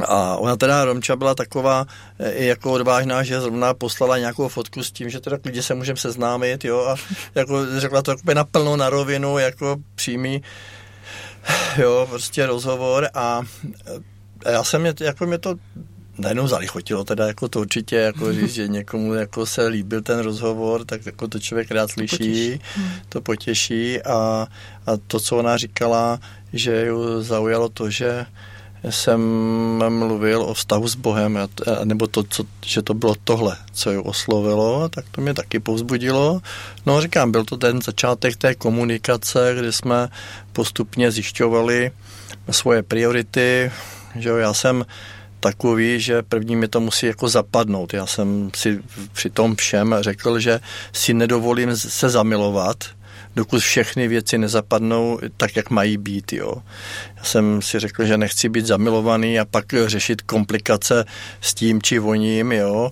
[0.04, 1.86] a ona teda Romča byla taková
[2.18, 5.74] eh, i jako odvážná, že zrovna poslala nějakou fotku s tím, že teda lidi se
[5.74, 6.96] můžeme seznámit, jo, a
[7.34, 10.42] jako řekla to jako naplno na rovinu, jako přímý,
[11.78, 13.42] jo, prostě rozhovor a
[14.50, 15.54] já jsem, mě, jako mě to
[16.18, 20.84] najednou zalichotilo teda jako to určitě, jako říct, že někomu jako se líbil ten rozhovor,
[20.84, 22.60] tak jako to člověk rád slyší, to potěší,
[23.08, 24.46] to potěší a,
[24.86, 26.20] a to, co ona říkala,
[26.52, 28.26] že ju zaujalo to, že
[28.90, 29.20] jsem
[29.88, 31.38] mluvil o vztahu s Bohem,
[31.84, 36.40] nebo to, co, že to bylo tohle, co ji oslovilo, tak to mě taky povzbudilo.
[36.86, 40.08] No říkám, byl to ten začátek té komunikace, kdy jsme
[40.52, 41.90] postupně zjišťovali
[42.50, 43.72] svoje priority,
[44.16, 44.84] že jo, já jsem
[45.40, 47.94] takový, že první mi to musí jako zapadnout.
[47.94, 48.80] Já jsem si
[49.12, 50.60] při tom všem řekl, že
[50.92, 52.76] si nedovolím se zamilovat,
[53.36, 56.32] dokud všechny věci nezapadnou tak, jak mají být.
[56.32, 56.52] Jo.
[57.16, 61.04] Já jsem si řekl, že nechci být zamilovaný a pak řešit komplikace
[61.40, 62.90] s tím či voním, jo,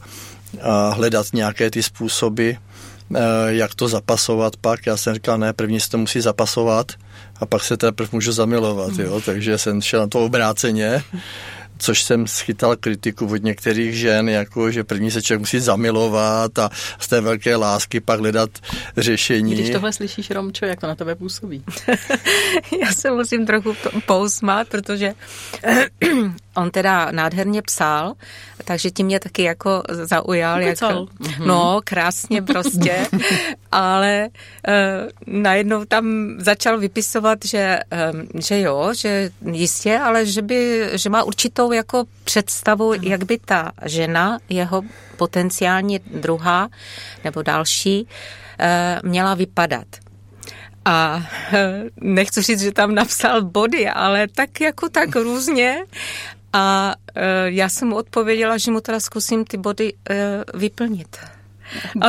[0.63, 4.87] a hledat nějaké ty způsoby, eh, jak to zapasovat pak.
[4.87, 6.93] Já jsem říkal, ne, první se to musí zapasovat
[7.41, 9.21] a pak se teprve můžu zamilovat, jo.
[9.21, 11.03] takže jsem šel na to obráceně
[11.85, 16.71] což jsem schytal kritiku od některých žen, jako že první se člověk musí zamilovat a
[16.99, 18.51] z té velké lásky pak hledat
[18.97, 19.55] řešení.
[19.55, 21.65] Když tohle slyšíš, Romčo, jak to na tebe působí?
[22.83, 25.15] Já se musím trochu pousmát, protože
[26.57, 28.13] on teda nádherně psal,
[28.65, 30.61] takže tím mě taky jako zaujal.
[30.61, 31.07] Jako,
[31.47, 33.07] no, krásně prostě,
[33.73, 34.29] ale
[34.69, 37.81] uh, najednou tam začal vypisovat, že,
[38.13, 43.03] um, že jo, že jistě, ale že, by, že má určitou jako představu, ano.
[43.03, 44.83] jak by ta žena, jeho
[45.17, 46.69] potenciální druhá
[47.25, 49.87] nebo další, uh, měla vypadat.
[50.85, 51.23] A
[52.01, 55.85] nechci říct, že tam napsal body, ale tak jako tak různě.
[56.55, 61.17] A e, já jsem mu odpověděla, že mu teda zkusím ty body e, vyplnit.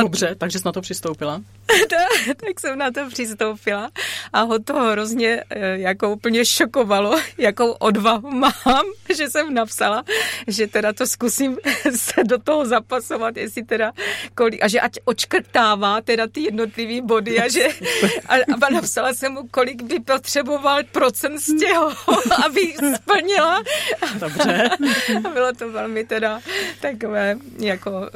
[0.02, 0.34] Dobře, a...
[0.34, 1.42] takže jsi na to přistoupila?
[2.36, 3.90] tak jsem na to přistoupila
[4.32, 8.84] a ho to hrozně eh, jako úplně šokovalo, jakou odvahu mám,
[9.16, 10.04] že jsem napsala,
[10.46, 11.56] že teda to zkusím
[11.96, 13.92] se do toho zapasovat, jestli teda
[14.34, 17.68] kolik, a že ať očkrtává teda ty jednotlivý body a že
[18.28, 21.92] a, a napsala jsem mu, kolik by potřeboval procent z těho,
[22.44, 23.62] aby splnila.
[24.18, 24.70] Dobře.
[25.24, 26.40] A bylo to velmi teda
[26.80, 28.10] takové jako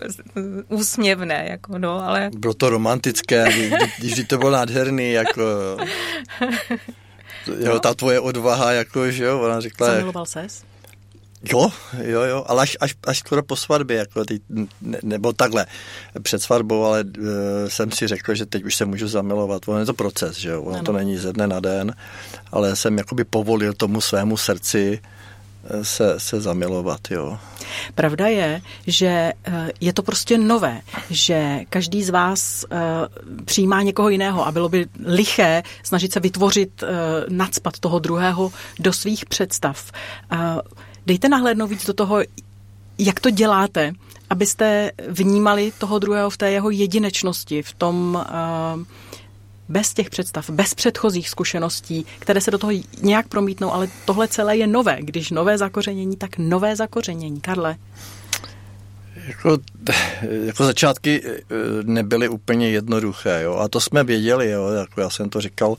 [0.68, 2.30] úsměvné, jako no, ale...
[2.34, 5.42] Bylo to romantické když, když to bylo nádherný, jako...
[7.46, 7.80] Jo, no.
[7.80, 9.86] ta tvoje odvaha, jako, že jo, ona řekla...
[9.86, 10.62] Zamiloval ses?
[11.52, 11.68] Jo,
[12.02, 14.42] jo, jo, ale až, až, až skoro po svatbě, jako teď,
[14.80, 15.66] ne, nebo takhle,
[16.22, 17.24] před svatbou, ale uh,
[17.68, 19.68] jsem si řekl, že teď už se můžu zamilovat.
[19.68, 20.84] Ono je to proces, že jo, ono ano.
[20.84, 21.94] to není ze dne na den,
[22.52, 25.00] ale jsem jakoby povolil tomu svému srdci,
[25.82, 27.00] se, se zamilovat.
[27.10, 27.38] Jo.
[27.94, 32.78] Pravda je, že eh, je to prostě nové, že každý z vás eh,
[33.44, 36.86] přijímá někoho jiného a bylo by liché snažit se vytvořit, eh,
[37.28, 39.92] nadspat toho druhého do svých představ.
[41.06, 42.18] Dejte nahlédnout víc do toho,
[42.98, 43.92] jak to děláte,
[44.30, 48.24] abyste vnímali toho druhého v té jeho jedinečnosti, v tom
[49.70, 54.56] bez těch představ, bez předchozích zkušeností, které se do toho nějak promítnou, ale tohle celé
[54.56, 54.98] je nové.
[55.00, 57.40] Když nové zakořenění, tak nové zakořenění.
[57.40, 57.76] Karle?
[59.26, 59.58] Jako,
[60.44, 61.40] jako začátky eh,
[61.82, 65.76] nebyly úplně jednoduché, jo, a to jsme věděli, jo, jako já jsem to říkal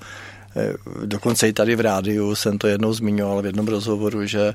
[1.06, 4.54] dokonce i tady v rádiu jsem to jednou zmiňoval v jednom rozhovoru, že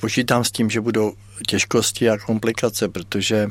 [0.00, 1.12] počítám s tím, že budou
[1.46, 3.48] těžkosti a komplikace, protože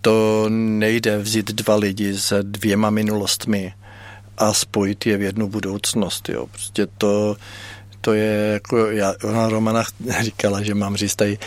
[0.00, 3.72] to nejde vzít dva lidi se dvěma minulostmi
[4.38, 6.28] a spojit je v jednu budoucnost.
[6.28, 6.46] Jo.
[6.46, 7.36] Prostě to,
[8.00, 9.84] to je jako, já, ona Romana
[10.20, 11.38] říkala, že mám říct tady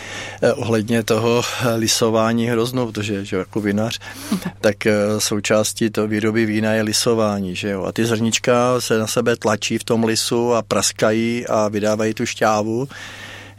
[0.42, 1.42] eh, ohledně toho
[1.76, 3.98] lisování hroznou, protože že jako vinař,
[4.60, 7.84] tak eh, součástí toho výroby vína je lisování, že jo.
[7.84, 12.26] A ty zrnička se na sebe tlačí v tom lisu a praskají a vydávají tu
[12.26, 12.88] šťávu.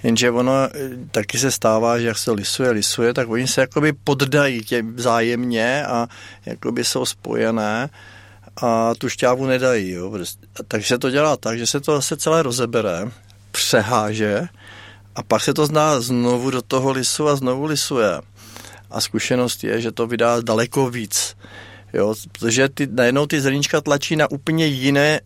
[0.05, 0.69] Jenže ono eh,
[1.11, 5.85] taky se stává, že jak se lisuje, lisuje, tak oni se jakoby poddají tě vzájemně
[5.85, 6.07] a
[6.45, 7.89] jakoby jsou spojené
[8.61, 9.91] a tu šťávu nedají.
[9.91, 10.13] Jo.
[10.67, 13.11] Takže se to dělá tak, že se to zase celé rozebere,
[13.51, 14.47] přeháže
[15.15, 18.21] a pak se to zná znovu do toho lisu a znovu lisuje.
[18.91, 21.37] A zkušenost je, že to vydá daleko víc.
[21.93, 25.19] Jo, protože ty, najednou ty zrníčka tlačí na úplně jiné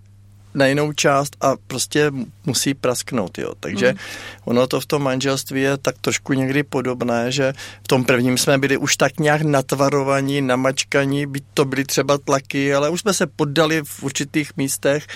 [0.53, 2.11] na jinou část a prostě
[2.45, 3.53] musí prasknout, jo.
[3.59, 3.97] Takže mm.
[4.45, 8.57] ono to v tom manželství je tak trošku někdy podobné, že v tom prvním jsme
[8.57, 13.27] byli už tak nějak natvarovaní, namačkaní, byť to byly třeba tlaky, ale už jsme se
[13.27, 15.07] poddali v určitých místech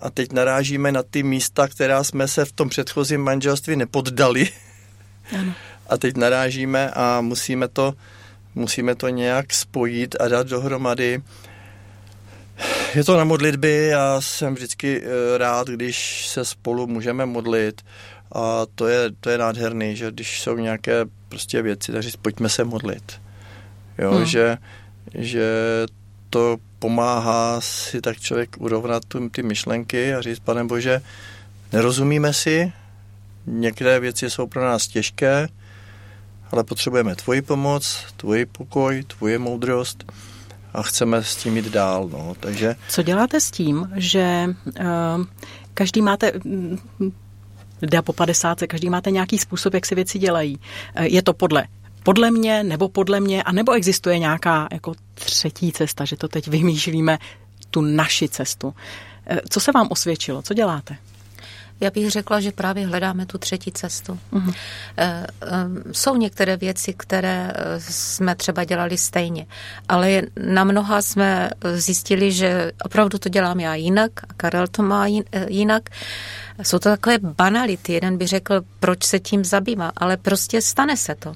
[0.00, 4.48] a teď narážíme na ty místa, která jsme se v tom předchozím manželství nepoddali.
[5.38, 5.52] Ano.
[5.86, 7.94] A teď narážíme a musíme to,
[8.54, 11.22] musíme to nějak spojit a dát dohromady.
[12.94, 17.82] Je to na modlitby, já jsem vždycky eh, rád, když se spolu můžeme modlit
[18.32, 22.48] a to je, to je nádherný, že když jsou nějaké prostě věci, tak říct, pojďme
[22.48, 23.20] se modlit.
[23.98, 24.24] Jo, hmm.
[24.24, 24.58] že,
[25.14, 25.46] že
[26.30, 31.00] to pomáhá si tak člověk urovnat tu, ty myšlenky a říct, pane Bože,
[31.72, 32.72] nerozumíme si,
[33.46, 35.48] některé věci jsou pro nás těžké,
[36.50, 40.12] ale potřebujeme tvoji pomoc, tvoji pokoj, tvoje moudrost
[40.74, 42.08] a chceme s tím jít dál.
[42.12, 42.34] No.
[42.40, 42.76] Takže...
[42.88, 45.24] Co děláte s tím, že uh,
[45.74, 46.32] každý máte
[47.82, 50.58] jde po 50, každý máte nějaký způsob, jak si věci dělají.
[50.98, 51.66] Uh, je to podle
[52.02, 56.48] podle mě, nebo podle mě, a nebo existuje nějaká jako třetí cesta, že to teď
[56.48, 57.18] vymýšlíme,
[57.70, 58.66] tu naši cestu.
[58.66, 58.74] Uh,
[59.50, 60.42] co se vám osvědčilo?
[60.42, 60.96] Co děláte?
[61.84, 64.18] Já bych řekla, že právě hledáme tu třetí cestu.
[64.32, 64.54] Uh-huh.
[65.92, 69.46] Jsou některé věci, které eh, jsme třeba dělali stejně,
[69.88, 75.06] ale na mnoha jsme zjistili, že opravdu to dělám já jinak a Karel to má
[75.48, 75.82] jinak.
[76.62, 77.92] Jsou to takové banality.
[77.92, 81.34] Jeden by řekl, proč se tím zabývá, ale prostě stane se to.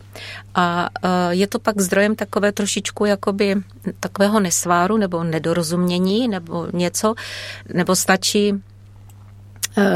[0.55, 0.89] A
[1.31, 3.57] je to pak zdrojem takové trošičku jakoby
[4.01, 7.15] takového nesváru nebo nedorozumění nebo něco,
[7.75, 8.55] nebo stačí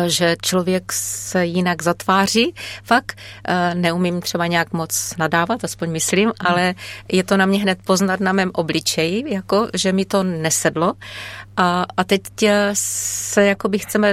[0.06, 2.54] že člověk se jinak zatváří.
[2.84, 3.18] Fakt
[3.48, 6.32] eh, neumím třeba nějak moc nadávat, aspoň myslím, hmm.
[6.40, 6.74] ale
[7.08, 10.94] je to na mě hned poznat na mém obličeji, jako, že mi to nesedlo.
[11.56, 12.22] A, a teď
[12.72, 14.12] se jakoby chceme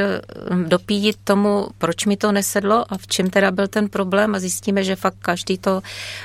[0.54, 4.39] hm, dopídit tomu, proč mi to nesedlo a v čem teda byl ten problém a
[4.39, 5.82] zjistíme, že fakt každý to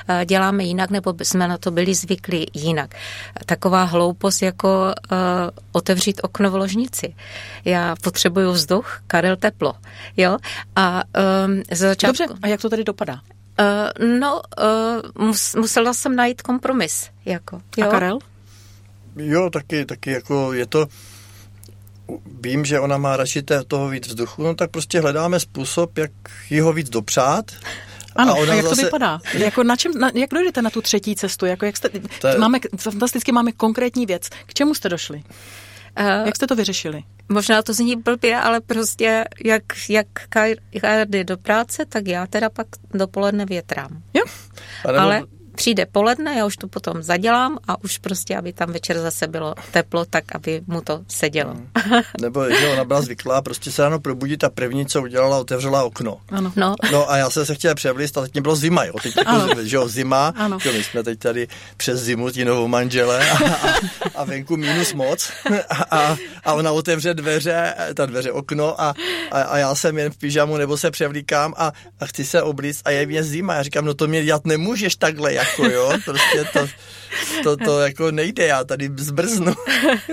[0.07, 2.95] eh, děláme jinak nebo jsme na to byli zvyklí jinak.
[3.45, 5.17] Taková hloupost jako uh,
[5.71, 7.15] otevřít okno v ložnici.
[7.65, 9.73] Já potřebuju vzduch, Karel teplo.
[10.17, 10.37] Jo?
[10.75, 11.03] A
[11.47, 12.17] um, ze začátku...
[12.17, 13.13] Dobře, a jak to tady dopadá?
[13.13, 14.41] Uh, no,
[15.15, 17.09] uh, mus, musela jsem najít kompromis.
[17.25, 17.87] Jako, jo?
[17.87, 18.19] A Karel?
[19.15, 20.87] Jo, taky, taky jako je to,
[22.41, 26.11] vím, že ona má radši toho víc vzduchu, no tak prostě hledáme způsob, jak
[26.49, 27.51] jeho víc dopřát.
[28.15, 28.75] Ano, a, ona a jak zase...
[28.75, 29.19] to vypadá?
[29.33, 31.45] Jako na čem, na, jak dojdete na tu třetí cestu?
[31.45, 31.89] Jako jak jste,
[32.31, 32.37] je...
[32.37, 34.29] máme, fantasticky máme konkrétní věc.
[34.45, 35.23] K čemu jste došli?
[35.99, 37.03] Uh, jak jste to vyřešili?
[37.29, 40.07] Možná to zní blbě, ale prostě jak, jak
[41.05, 44.01] jde do práce, tak já teda pak dopoledne větrám.
[44.13, 44.23] Jo.
[44.97, 45.23] Ale
[45.55, 49.55] přijde poledne, já už to potom zadělám a už prostě, aby tam večer zase bylo
[49.71, 51.53] teplo, tak aby mu to sedělo.
[51.53, 52.01] Hmm.
[52.21, 56.17] Nebo že ona byla zvyklá prostě se ráno probudit a první, co udělala, otevřela okno.
[56.31, 56.51] Ano.
[56.55, 56.75] No.
[56.91, 58.93] no a já jsem se chtěla převlíst a teď mě bylo zima, jo.
[59.03, 60.57] Teď jako, že jo, zima, ano.
[60.65, 61.47] Jo, my jsme teď tady
[61.77, 63.79] přes zimu ti novou manžele a, a,
[64.15, 65.31] a venku minus moc
[65.69, 68.93] a, a, a ona otevře dveře, ta dveře okno a,
[69.31, 72.81] a, a já jsem jen v pyžamu nebo se převlíkám a, a chci se oblíct
[72.85, 73.53] a je mě zima.
[73.53, 76.67] Já říkám, no to mě dělat nemůžeš takhle, jako jo, prostě to,
[77.43, 79.53] to, to jako nejde, já tady zbrznu.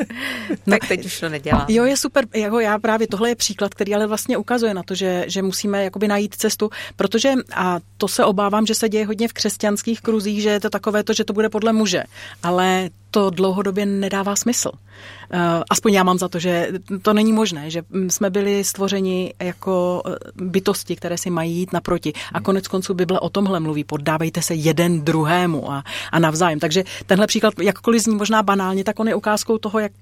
[0.70, 1.66] tak teď už to nedělám.
[1.68, 4.95] Jo, je super, jako já právě tohle je příklad, který ale vlastně ukazuje na to,
[4.95, 9.28] že, že musíme jakoby najít cestu, protože a to se obávám, že se děje hodně
[9.28, 12.03] v křesťanských kruzích, že je to takové to, že to bude podle muže,
[12.43, 14.70] ale to dlouhodobě nedává smysl.
[15.30, 15.38] Eh,
[15.70, 16.68] aspoň já mám za to, že
[17.02, 22.12] to není možné, že jsme byli stvořeni jako eh, bytosti, které si mají jít naproti.
[22.32, 26.58] A konec konců Bible o tomhle mluví, poddávejte se jeden druhému a, a navzájem.
[26.58, 29.92] Takže tenhle příklad, jakkoliv zní možná banálně, tak on je ukázkou toho, jak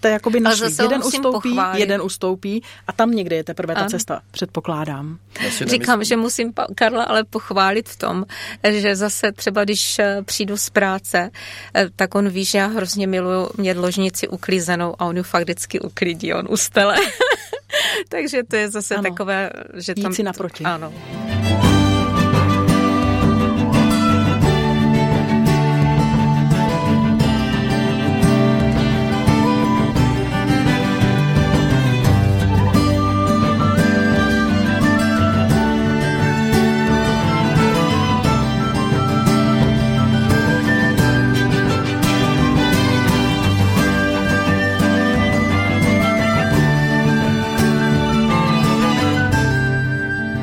[0.00, 0.72] jste jakoby našli.
[0.82, 1.80] Jeden ustoupí, pochválit.
[1.80, 3.90] jeden ustoupí a tam někde je teprve ta ano.
[3.90, 5.18] cesta, předpokládám.
[5.66, 8.24] Říkám, že musím Karla ale pochválit v tom,
[8.70, 11.30] že zase třeba když eh, přijdu z práce,
[11.74, 15.42] eh, tak on ví, že já hrozně miluju mě ložnici uklízenou a on ju fakt
[15.42, 16.96] vždycky uklidí, on ustele.
[18.08, 19.02] Takže to je zase ano.
[19.02, 20.10] takové, že tam...
[20.10, 20.64] Jít si naproti.
[20.64, 20.92] Ano.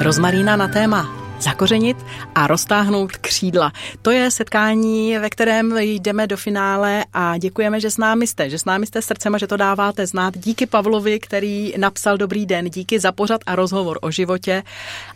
[0.07, 1.97] Rozmarína na téma zakořenit
[2.35, 3.71] a roztáhnout křídla.
[4.01, 8.59] To je setkání, ve kterém jdeme do finále a děkujeme, že s námi jste, že
[8.59, 10.37] s námi jste srdcem a že to dáváte znát.
[10.37, 14.63] Díky Pavlovi, který napsal dobrý den, díky za pořad a rozhovor o životě.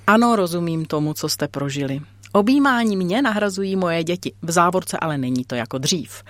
[0.08, 2.02] Ano, rozumím tomu, co jste prožili.
[2.32, 6.24] Objímání mě nahrazují moje děti, v závorce ale není to jako dřív.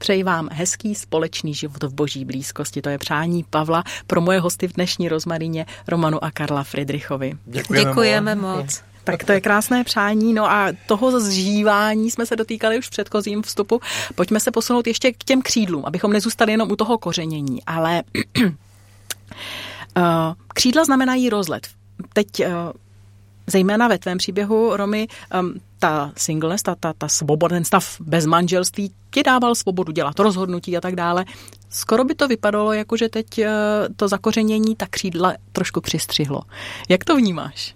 [0.00, 2.82] Přeji vám hezký společný život v boží blízkosti.
[2.82, 7.32] To je přání Pavla pro moje hosty v dnešní rozmarině Romanu a Karla Friedrichovi.
[7.44, 8.82] Děkujeme, Děkujeme moc.
[9.04, 10.32] Tak to je krásné přání.
[10.32, 13.80] No a toho zžívání jsme se dotýkali už v předchozím vstupu.
[14.14, 17.64] Pojďme se posunout ještě k těm křídlům, abychom nezůstali jenom u toho kořenění.
[17.66, 18.02] Ale
[19.96, 20.02] eh,
[20.54, 21.68] křídla znamenají rozlet.
[22.12, 22.50] Teď eh,
[23.46, 25.08] zejména ve tvém příběhu, Romy,
[25.40, 30.18] um, ta singleness, ta, ta, ta svoboda, ten stav bez manželství ti dával svobodu dělat
[30.18, 31.24] rozhodnutí a tak dále.
[31.70, 33.44] Skoro by to vypadalo, jako že teď uh,
[33.96, 36.42] to zakořenění ta křídla trošku přistřihlo.
[36.88, 37.74] Jak to vnímáš?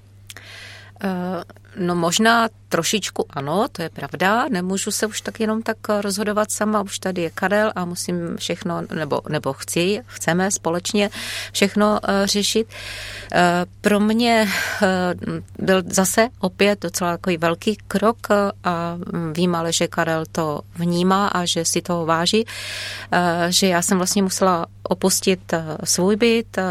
[1.05, 1.43] Uh,
[1.79, 4.49] no možná trošičku ano, to je pravda.
[4.51, 8.83] Nemůžu se už tak jenom tak rozhodovat sama, už tady je Karel a musím všechno,
[8.95, 11.11] nebo, nebo chci, chceme společně
[11.53, 12.67] všechno uh, řešit.
[12.67, 13.39] Uh,
[13.81, 14.49] pro mě
[14.83, 18.99] uh, byl zase opět docela takový velký krok uh, a
[19.33, 23.19] vím ale, že Karel to vnímá a že si toho váží, uh,
[23.49, 26.65] že já jsem vlastně musela opustit uh, svůj byt, uh,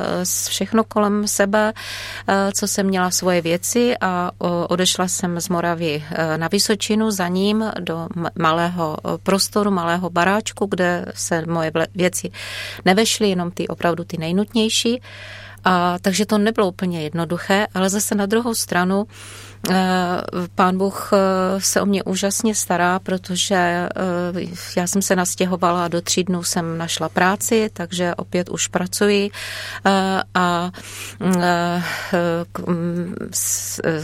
[0.50, 6.04] všechno kolem sebe, uh, co jsem měla svoje věci a uh, odešla jsem z Moravy
[6.12, 8.08] Eh, na Vysočinu, za ním do
[8.40, 12.32] malého eh, prostoru, malého baráčku, kde se moje věci
[12.86, 15.02] nevešly, jenom ty opravdu ty nejnutnější.
[15.64, 19.08] A, takže to nebylo úplně jednoduché, ale zase na druhou stranu
[20.56, 23.90] pán Bůh eh, se o mě úžasně stará, protože eh,
[24.78, 29.30] já jsem se nastěhovala do tří dnů jsem našla práci, takže opět už pracuji.
[30.36, 30.72] A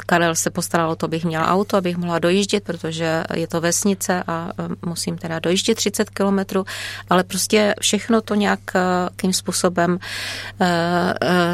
[0.05, 4.23] Karel se postaral o to, abych měla auto, abych mohla dojíždět, protože je to vesnice
[4.27, 4.51] a
[4.85, 6.65] musím teda dojíždět 30 kilometrů,
[7.09, 9.99] ale prostě všechno to nějakým způsobem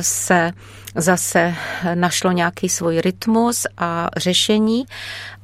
[0.01, 0.51] se
[0.95, 1.55] zase
[1.93, 4.85] našlo nějaký svůj rytmus a řešení.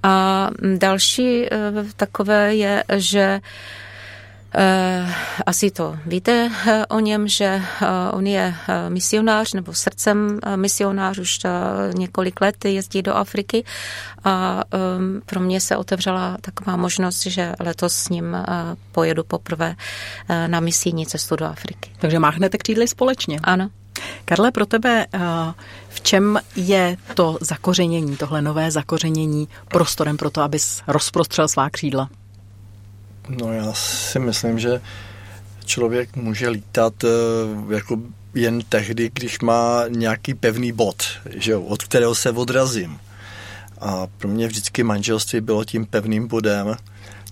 [0.04, 1.50] A další eh,
[1.96, 3.42] takové je, že
[5.04, 5.12] Uh,
[5.46, 7.62] asi to víte uh, o něm, že
[8.12, 8.56] on je
[8.90, 11.40] misionář nebo srdcem misionář, už
[11.94, 13.64] několik let jezdí do Afriky
[14.24, 14.64] a
[14.98, 18.38] um, pro mě se otevřela taková možnost, že letos s ním
[18.92, 19.76] pojedu poprvé
[20.48, 21.92] na misijní cestu do Afriky.
[22.00, 23.40] Takže máchnete křídly společně?
[23.44, 23.70] Ano.
[24.26, 25.20] Karle, pro tebe eh,
[25.90, 32.10] v čem je to zakořenění, tohle nové zakořenění prostorem pro to, abys rozprostřel svá křídla?
[33.30, 34.82] No já si myslím, že
[35.66, 37.08] člověk může lítat eh,
[37.74, 37.98] jako
[38.34, 41.04] jen tehdy, když má nějaký pevný bod,
[41.36, 43.00] že jo, od kterého se odrazím.
[43.80, 46.76] A pro mě vždycky manželství bylo tím pevným bodem,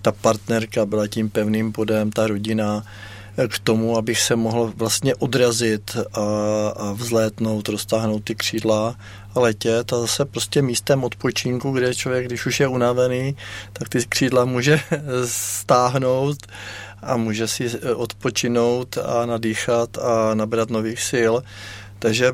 [0.02, 2.84] ta partnerka byla tím pevným bodem, ta rodina,
[3.48, 6.20] k tomu, abych se mohl vlastně odrazit a,
[6.68, 8.96] a vzlétnout, roztáhnout ty křídla
[9.34, 13.36] a letět a zase prostě místem odpočinku, kde člověk, když už je unavený,
[13.72, 14.80] tak ty křídla může
[15.24, 16.38] stáhnout
[17.02, 21.32] a může si odpočinout a nadýchat a nabrat nových sil.
[21.98, 22.32] Takže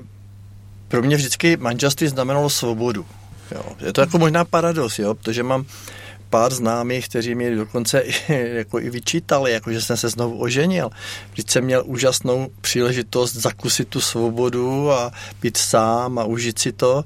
[0.88, 3.07] pro mě vždycky manželství znamenalo svobodu.
[3.54, 3.62] Jo.
[3.80, 5.64] Je to jako možná paradox, jo, protože mám
[6.30, 8.12] pár známých, kteří mi dokonce i,
[8.56, 10.90] jako i vyčítali, jako že jsem se znovu oženil.
[11.34, 15.12] Když jsem měl úžasnou příležitost zakusit tu svobodu a
[15.42, 17.04] být sám a užít si to.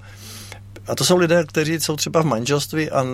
[0.86, 3.04] A to jsou lidé, kteří jsou třeba v manželství a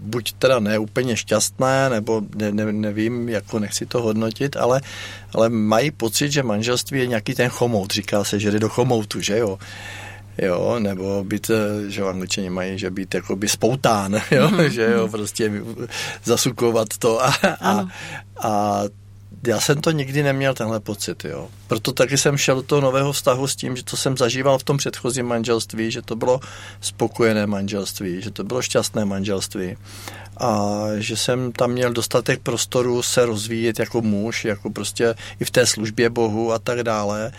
[0.00, 4.80] buď teda ne úplně šťastné, nebo ne, ne, nevím, jako nechci to hodnotit, ale,
[5.34, 7.92] ale mají pocit, že manželství je nějaký ten chomout.
[7.92, 9.58] Říká se, že jde do chomoutu, že jo
[10.38, 14.66] jo, nebo být, eh, že angličani mají, že být jako by spoután, jo, mm-hmm.
[14.66, 15.52] že jo, prostě
[16.24, 17.86] zasukovat to a, a,
[18.42, 18.82] a
[19.46, 21.48] já jsem to nikdy neměl, tenhle pocit, jo.
[21.66, 24.64] Proto taky jsem šel do toho nového vztahu s tím, že to jsem zažíval v
[24.64, 26.40] tom předchozím manželství, že to bylo
[26.80, 29.76] spokojené manželství, že to bylo šťastné manželství
[30.36, 35.50] a že jsem tam měl dostatek prostoru se rozvíjet jako muž, jako prostě i v
[35.50, 37.32] té službě Bohu a tak dále.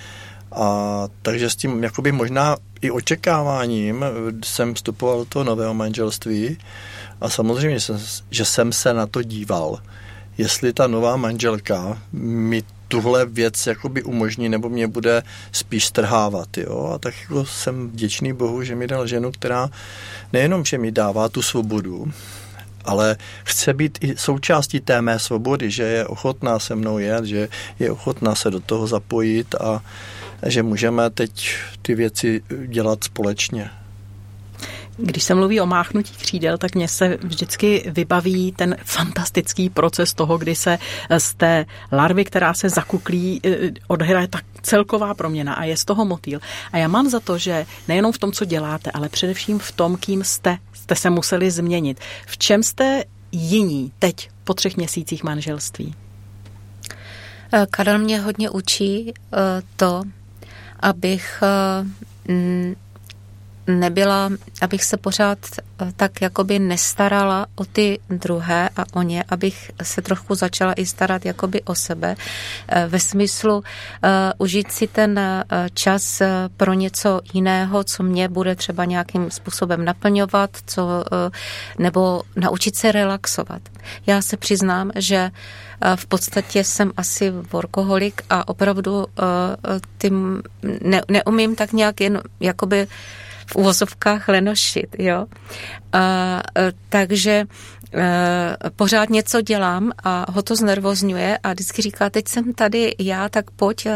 [0.55, 4.05] A takže s tím jakoby možná i očekáváním
[4.43, 6.57] jsem vstupoval do toho nového manželství
[7.21, 7.77] a samozřejmě,
[8.31, 9.79] že jsem se na to díval
[10.37, 16.91] jestli ta nová manželka mi tuhle věc jakoby umožní, nebo mě bude spíš strhávat, jo.
[16.95, 19.69] A tak jako jsem vděčný Bohu, že mi dal ženu, která
[20.33, 22.13] nejenom, že mi dává tu svobodu,
[22.85, 27.49] ale chce být i součástí té mé svobody, že je ochotná se mnou jet, že
[27.79, 29.81] je ochotná se do toho zapojit a
[30.45, 33.69] že můžeme teď ty věci dělat společně.
[34.97, 40.37] Když se mluví o máchnutí křídel, tak mně se vždycky vybaví ten fantastický proces toho,
[40.37, 40.77] kdy se
[41.17, 46.05] z té larvy, která se zakuklí, eh, odhraje tak celková proměna a je z toho
[46.05, 46.39] motýl.
[46.71, 49.97] A já mám za to, že nejenom v tom, co děláte, ale především v tom,
[49.97, 51.99] kým jste, jste se museli změnit.
[52.25, 55.95] V čem jste jiní teď po třech měsících manželství?
[57.53, 59.37] Eh, Karel mě hodně učí eh,
[59.75, 60.03] to,
[60.83, 61.39] abych
[63.67, 64.29] nebyla,
[64.61, 70.01] abych se pořád eh, tak jakoby nestarala o ty druhé a o ně, abych se
[70.01, 72.15] trochu začala i starat jakoby o sebe
[72.67, 73.63] eh, ve smyslu uh,
[74.37, 75.19] užít si ten
[75.73, 76.21] čas
[76.57, 81.01] pro něco jiného, co mě bude třeba nějakým způsobem naplňovat, co, uh,
[81.79, 83.61] nebo naučit se relaxovat.
[84.07, 85.31] Já se přiznám, že
[85.95, 89.05] v podstatě jsem asi workoholik a opravdu
[89.97, 90.41] tím
[90.81, 92.87] ne, neumím tak nějak jen jakoby
[93.53, 95.25] v úvozovkách lenošit, jo.
[95.93, 96.41] A,
[96.89, 97.45] takže
[98.75, 103.51] pořád něco dělám a ho to znervozňuje a vždycky říká, teď jsem tady já, tak
[103.51, 103.87] pojď,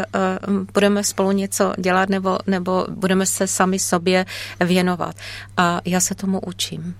[0.74, 4.26] budeme spolu něco dělat nebo, nebo budeme se sami sobě
[4.60, 5.16] věnovat.
[5.58, 6.95] A já se tomu učím.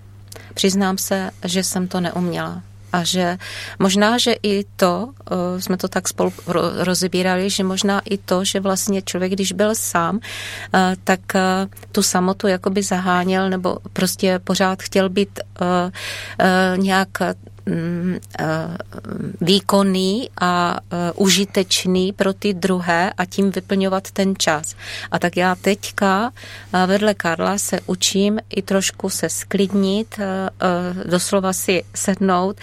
[0.54, 2.62] Přiznám se, že jsem to neuměla
[2.92, 3.38] a že
[3.78, 6.32] možná, že i to, uh, jsme to tak spolu
[6.76, 10.20] rozebírali, že možná i to, že vlastně člověk, když byl sám, uh,
[11.04, 11.40] tak uh,
[11.92, 15.40] tu samotu jakoby zaháněl nebo prostě pořád chtěl být
[16.76, 17.34] nějak eh,
[19.40, 24.76] výkonný a eh, užitečný pro ty druhé a tím vyplňovat ten čas.
[25.10, 26.32] A tak já teďka
[26.72, 30.20] eh, vedle Karla se učím i trošku se sklidnit,
[31.04, 32.56] doslova si sednout,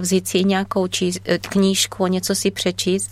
[0.00, 3.10] vzít si nějakou číst, knížku, něco si přečíst.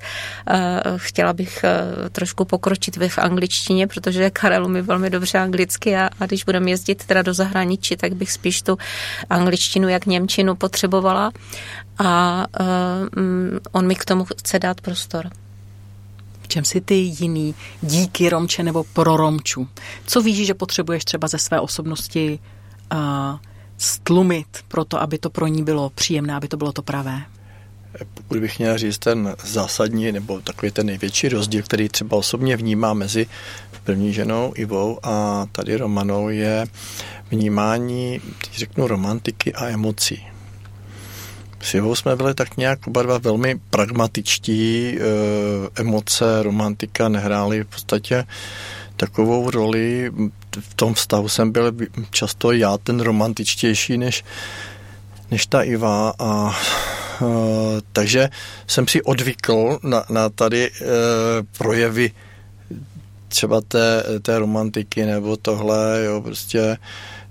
[0.96, 1.64] Chtěla bych
[2.12, 6.70] trošku pokročit ve v angličtině, protože Karel umí velmi dobře anglicky a, a když budeme
[6.70, 8.78] jezdit teda do zahraničí, tak bych spíš tu
[9.30, 11.32] angličtinu jak Němčinu potřebovala dělala
[11.98, 15.30] a uh, on mi k tomu chce dát prostor.
[16.42, 19.68] V čem si ty jiný díky Romče nebo pro Romču?
[20.06, 22.38] Co víš, že potřebuješ třeba ze své osobnosti
[22.92, 22.98] uh,
[23.78, 27.22] stlumit pro to, aby to pro ní bylo příjemné, aby to bylo to pravé?
[28.14, 32.94] Pokud bych měl říct ten zásadní nebo takový ten největší rozdíl, který třeba osobně vnímá
[32.94, 33.26] mezi
[33.84, 36.66] první ženou Ivou a tady Romanou, je
[37.30, 38.20] vnímání,
[38.54, 40.26] řeknu, romantiky a emocí.
[41.60, 45.00] S Jevou jsme byli tak nějak oba dva velmi pragmatičtí, e,
[45.80, 48.24] emoce, romantika nehrály v podstatě
[48.96, 50.12] takovou roli.
[50.60, 51.72] V tom vztahu jsem byl
[52.10, 54.24] často já ten romantičtější než,
[55.30, 57.24] než ta Iva a e,
[57.92, 58.30] takže
[58.66, 60.72] jsem si odvykl na, na tady e,
[61.58, 62.10] projevy
[63.28, 66.76] třeba té, té romantiky nebo tohle, jo, prostě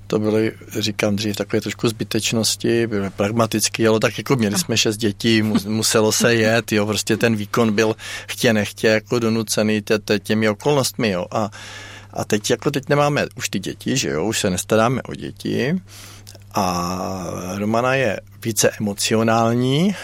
[0.08, 4.98] to byly, říkám dřív, takové trošku zbytečnosti, byly pragmatický, ale tak jako měli jsme šest
[4.98, 7.96] dětí, muselo se jet, jo, prostě ten výkon byl
[8.28, 11.50] chtě nechtě jako donucený tě, tě, těmi okolnostmi, jo, a,
[12.14, 15.82] a teď jako teď nemáme už ty děti, že jo, už se nestaráme o děti
[16.54, 19.96] a Romana je více emocionální, e,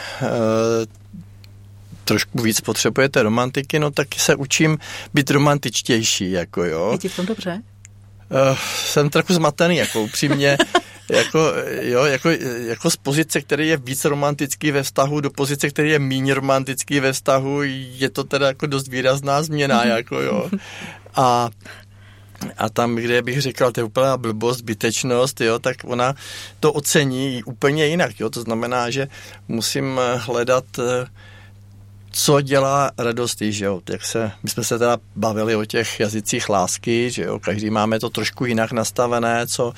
[2.03, 4.77] trošku víc potřebujete romantiky, no tak se učím
[5.13, 6.89] být romantičtější, jako jo.
[6.91, 7.61] Je ti v tom dobře?
[8.34, 10.57] Uh, jsem trochu zmatený, jako upřímně.
[11.09, 12.29] jako, jo, jako,
[12.67, 16.99] jako z pozice, který je víc romantický ve vztahu do pozice, který je méně romantický
[16.99, 17.59] ve vztahu,
[17.97, 19.89] je to teda jako dost výrazná změna, mhm.
[19.89, 20.49] jako jo.
[21.15, 21.49] A
[22.57, 26.15] a tam, kde bych říkal, to je úplná blbost, zbytečnost, jo, tak ona
[26.59, 29.07] to ocení úplně jinak, jo, to znamená, že
[29.47, 30.86] musím hledat uh,
[32.16, 36.49] co dělá radost, že jo, jak se, my jsme se teda bavili o těch jazycích
[36.49, 39.74] lásky, že jo, každý máme to trošku jinak nastavené, co,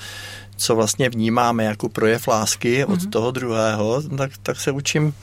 [0.56, 3.10] co vlastně vnímáme jako projev lásky od mm-hmm.
[3.10, 5.14] toho druhého, tak, tak se učím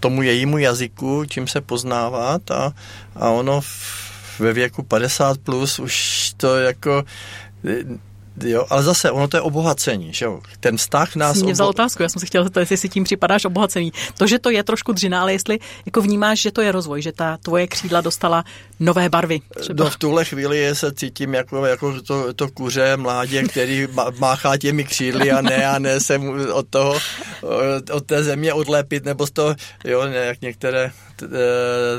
[0.00, 2.72] tomu jejímu jazyku, čím se poznávat a,
[3.16, 7.04] a ono v, ve věku 50 plus už to jako
[8.44, 10.40] Jo, ale zase ono to je obohacení, že jo?
[10.60, 11.36] Ten vztah nás...
[11.36, 11.70] Jsi mě vzal obo...
[11.70, 13.92] otázku, já jsem si chtěla zeptat, jestli si tím připadáš obohacení.
[14.18, 17.12] To, že to je trošku dřina, ale jestli jako vnímáš, že to je rozvoj, že
[17.12, 18.44] ta tvoje křídla dostala
[18.80, 19.40] nové barvy.
[19.60, 19.84] Třeba.
[19.84, 24.84] No v tuhle chvíli se cítím jako, jako to, to kuře mládě, který máchá těmi
[24.84, 26.18] křídly a ne a ne se
[26.52, 26.98] od toho,
[27.92, 29.54] od té země odlepit, nebo z toho,
[29.84, 30.92] jo, ne, jak některé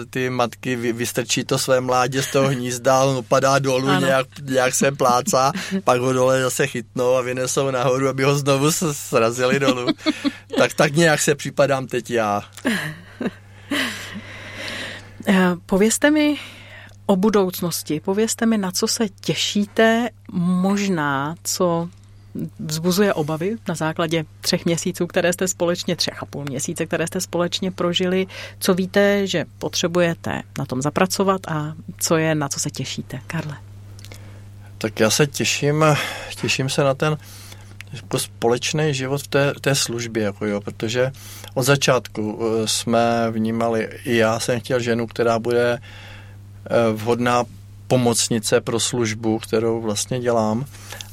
[0.10, 4.92] ty matky vystrčí to své mládě z toho hnízda, on upadá dolů, nějak, nějak se
[4.92, 5.52] plácá,
[5.84, 9.88] pak ho dole zase chytnou a vynesou nahoru, aby ho znovu srazili dolů.
[10.58, 12.44] tak, tak nějak se připadám teď já.
[15.28, 16.38] Eh, povězte mi
[17.06, 21.90] o budoucnosti, povězte mi, na co se těšíte, možná, co
[22.60, 27.22] vzbuzuje obavy na základě třech měsíců, které jste společně, třech a půl měsíce, které jste
[27.22, 28.28] společně prožili.
[28.60, 33.20] Co víte, že potřebujete na tom zapracovat a co je, na co se těšíte?
[33.28, 33.58] Karle.
[34.78, 35.86] Tak já se těším,
[36.42, 37.18] těším se na ten
[37.94, 41.12] jako společný život v té, té službě, jako jo, protože
[41.54, 47.44] od začátku eh, jsme vnímali, i já jsem chtěl ženu, která bude eh, vhodná
[47.92, 50.66] pomocnice pro službu, kterou vlastně dělám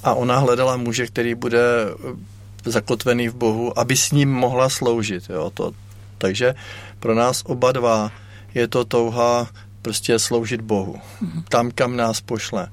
[0.05, 5.27] a ona hledala muže, který bude eh, zakotvený v Bohu, aby s ním mohla sloužit.
[5.31, 5.73] Jo, to,
[6.19, 6.55] takže
[7.01, 8.13] pro nás oba dva
[8.55, 9.51] je to touha
[9.83, 10.97] prostě sloužit Bohu.
[11.21, 11.43] Mhm.
[11.49, 12.69] Tam, kam nás pošle.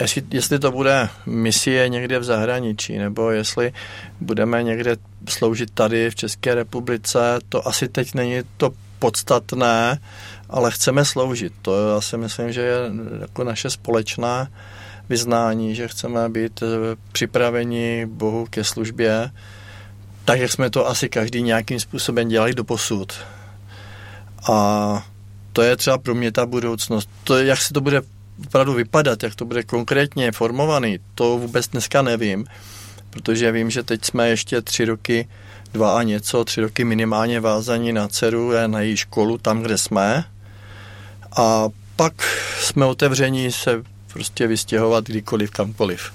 [0.00, 3.72] Jestli, jestli to bude misie někde v zahraničí, nebo jestli
[4.20, 4.96] budeme někde
[5.28, 9.98] sloužit tady v České republice, to asi teď není to podstatné,
[10.52, 11.52] ale chceme sloužit.
[11.62, 12.76] To já si myslím, že je
[13.20, 14.48] jako naše společná
[15.08, 16.66] vyznání, že chceme být eh,
[17.12, 19.30] připraveni Bohu ke službě,
[20.24, 23.12] tak jak jsme to asi každý nějakým způsobem dělali do posud.
[24.52, 25.06] A
[25.52, 27.08] to je třeba pro mě ta budoucnost.
[27.24, 28.02] To, jak se to bude
[28.46, 32.46] opravdu vypadat, jak to bude konkrétně formovaný, to vůbec dneska nevím,
[33.10, 35.28] protože vím, že teď jsme ještě tři roky,
[35.72, 40.24] dva a něco, tři roky minimálně vázaní na dceru, na její školu, tam, kde jsme.
[41.36, 42.12] A pak
[42.60, 46.12] jsme otevření se prostě vystěhovat kdykoliv, kamkoliv.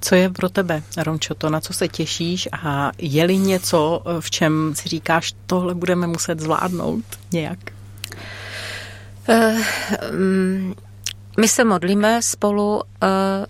[0.00, 4.72] Co je pro tebe, Rončo, to, na co se těšíš a je-li něco, v čem
[4.74, 7.58] si říkáš, tohle budeme muset zvládnout nějak?
[9.28, 9.60] Uh,
[10.14, 10.74] um,
[11.40, 12.82] my se modlíme spolu uh,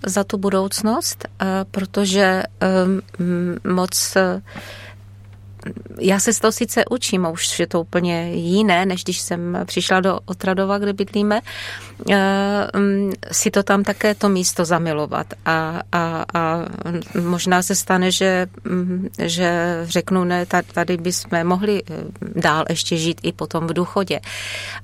[0.06, 2.42] za tu budoucnost, uh, protože
[2.84, 4.42] um, moc uh,
[6.00, 9.58] já se z toho sice učím, a už je to úplně jiné, než když jsem
[9.64, 11.40] přišla do Otradova, kde bydlíme,
[13.32, 15.26] si to tam také to místo zamilovat.
[15.46, 16.58] A, a, a
[17.20, 21.94] možná se stane, že, mm, že řeknu, ne, tady bychom mohli eh,
[22.34, 24.20] dál ještě žít i potom v důchodě.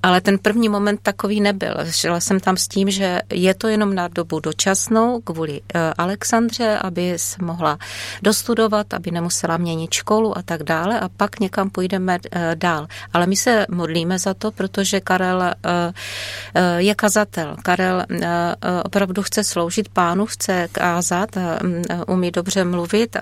[0.03, 1.75] Ale ten první moment takový nebyl.
[1.85, 6.79] Žila jsem tam s tím, že je to jenom na dobu dočasnou kvůli eh, Alexandře,
[6.79, 7.79] aby se mohla
[8.23, 12.87] dostudovat, aby nemusela měnit školu a tak dále a pak někam půjdeme eh, dál.
[13.13, 15.55] Ale my se modlíme za to, protože Karel eh,
[16.55, 17.57] eh, je kazatel.
[17.63, 18.05] Karel
[18.85, 23.17] opravdu chce sloužit pánu, chce kázat, mm, umí dobře mluvit,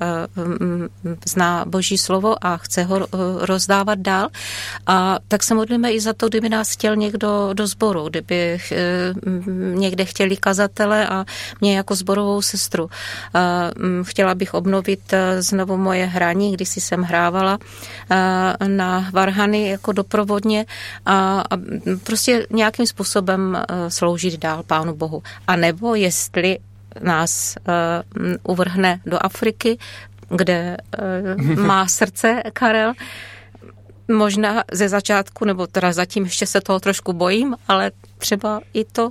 [1.26, 3.06] zná boží slovo a chce ho
[3.40, 4.28] rozdávat dál.
[4.86, 8.58] A tak se modlíme i za to, kdyby nás chtěl někdo do sboru, kdyby
[9.74, 11.24] někde chtěli kazatele a
[11.60, 12.90] mě jako zborovou sestru.
[14.02, 17.58] Chtěla bych obnovit znovu moje hraní, když jsem hrávala
[18.10, 20.66] eh, na varhany jako doprovodně
[21.06, 21.44] a,
[22.02, 25.22] prostě nějakým způsobem eh, sloužit dál Pánu Bohu.
[25.46, 26.58] A nebo jestli
[27.00, 27.72] nás uh,
[28.42, 29.78] uvrhne do Afriky,
[30.28, 30.76] kde
[31.36, 32.92] uh, má srdce Karel,
[34.08, 39.10] možná ze začátku, nebo teda zatím ještě se toho trošku bojím, ale třeba i to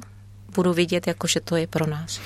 [0.56, 2.20] budu vidět, jako že to je pro nás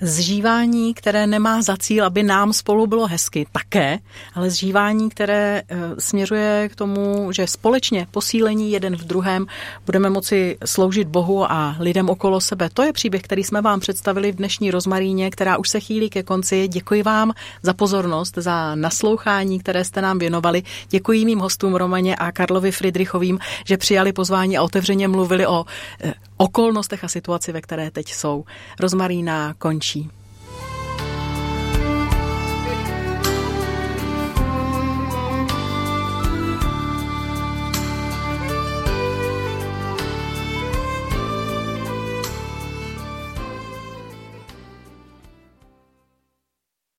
[0.00, 3.98] zžívání, které nemá za cíl, aby nám spolu bylo hezky, také,
[4.34, 9.46] ale zžívání, které eh, směřuje k tomu, že společně posílení jeden v druhém
[9.86, 12.68] budeme moci sloužit Bohu a lidem okolo sebe.
[12.74, 16.22] To je příběh, který jsme vám představili v dnešní rozmaríně, která už se chýlí ke
[16.22, 16.68] konci.
[16.68, 17.32] Děkuji vám
[17.62, 20.62] za pozornost, za naslouchání, které jste nám věnovali.
[20.88, 25.64] Děkuji mým hostům Romaně a Karlovi Friedrichovým, že přijali pozvání a otevřeně mluvili o
[26.04, 28.44] eh, okolnostech a situaci, ve které teď jsou.
[28.80, 30.10] Rozmarína končí.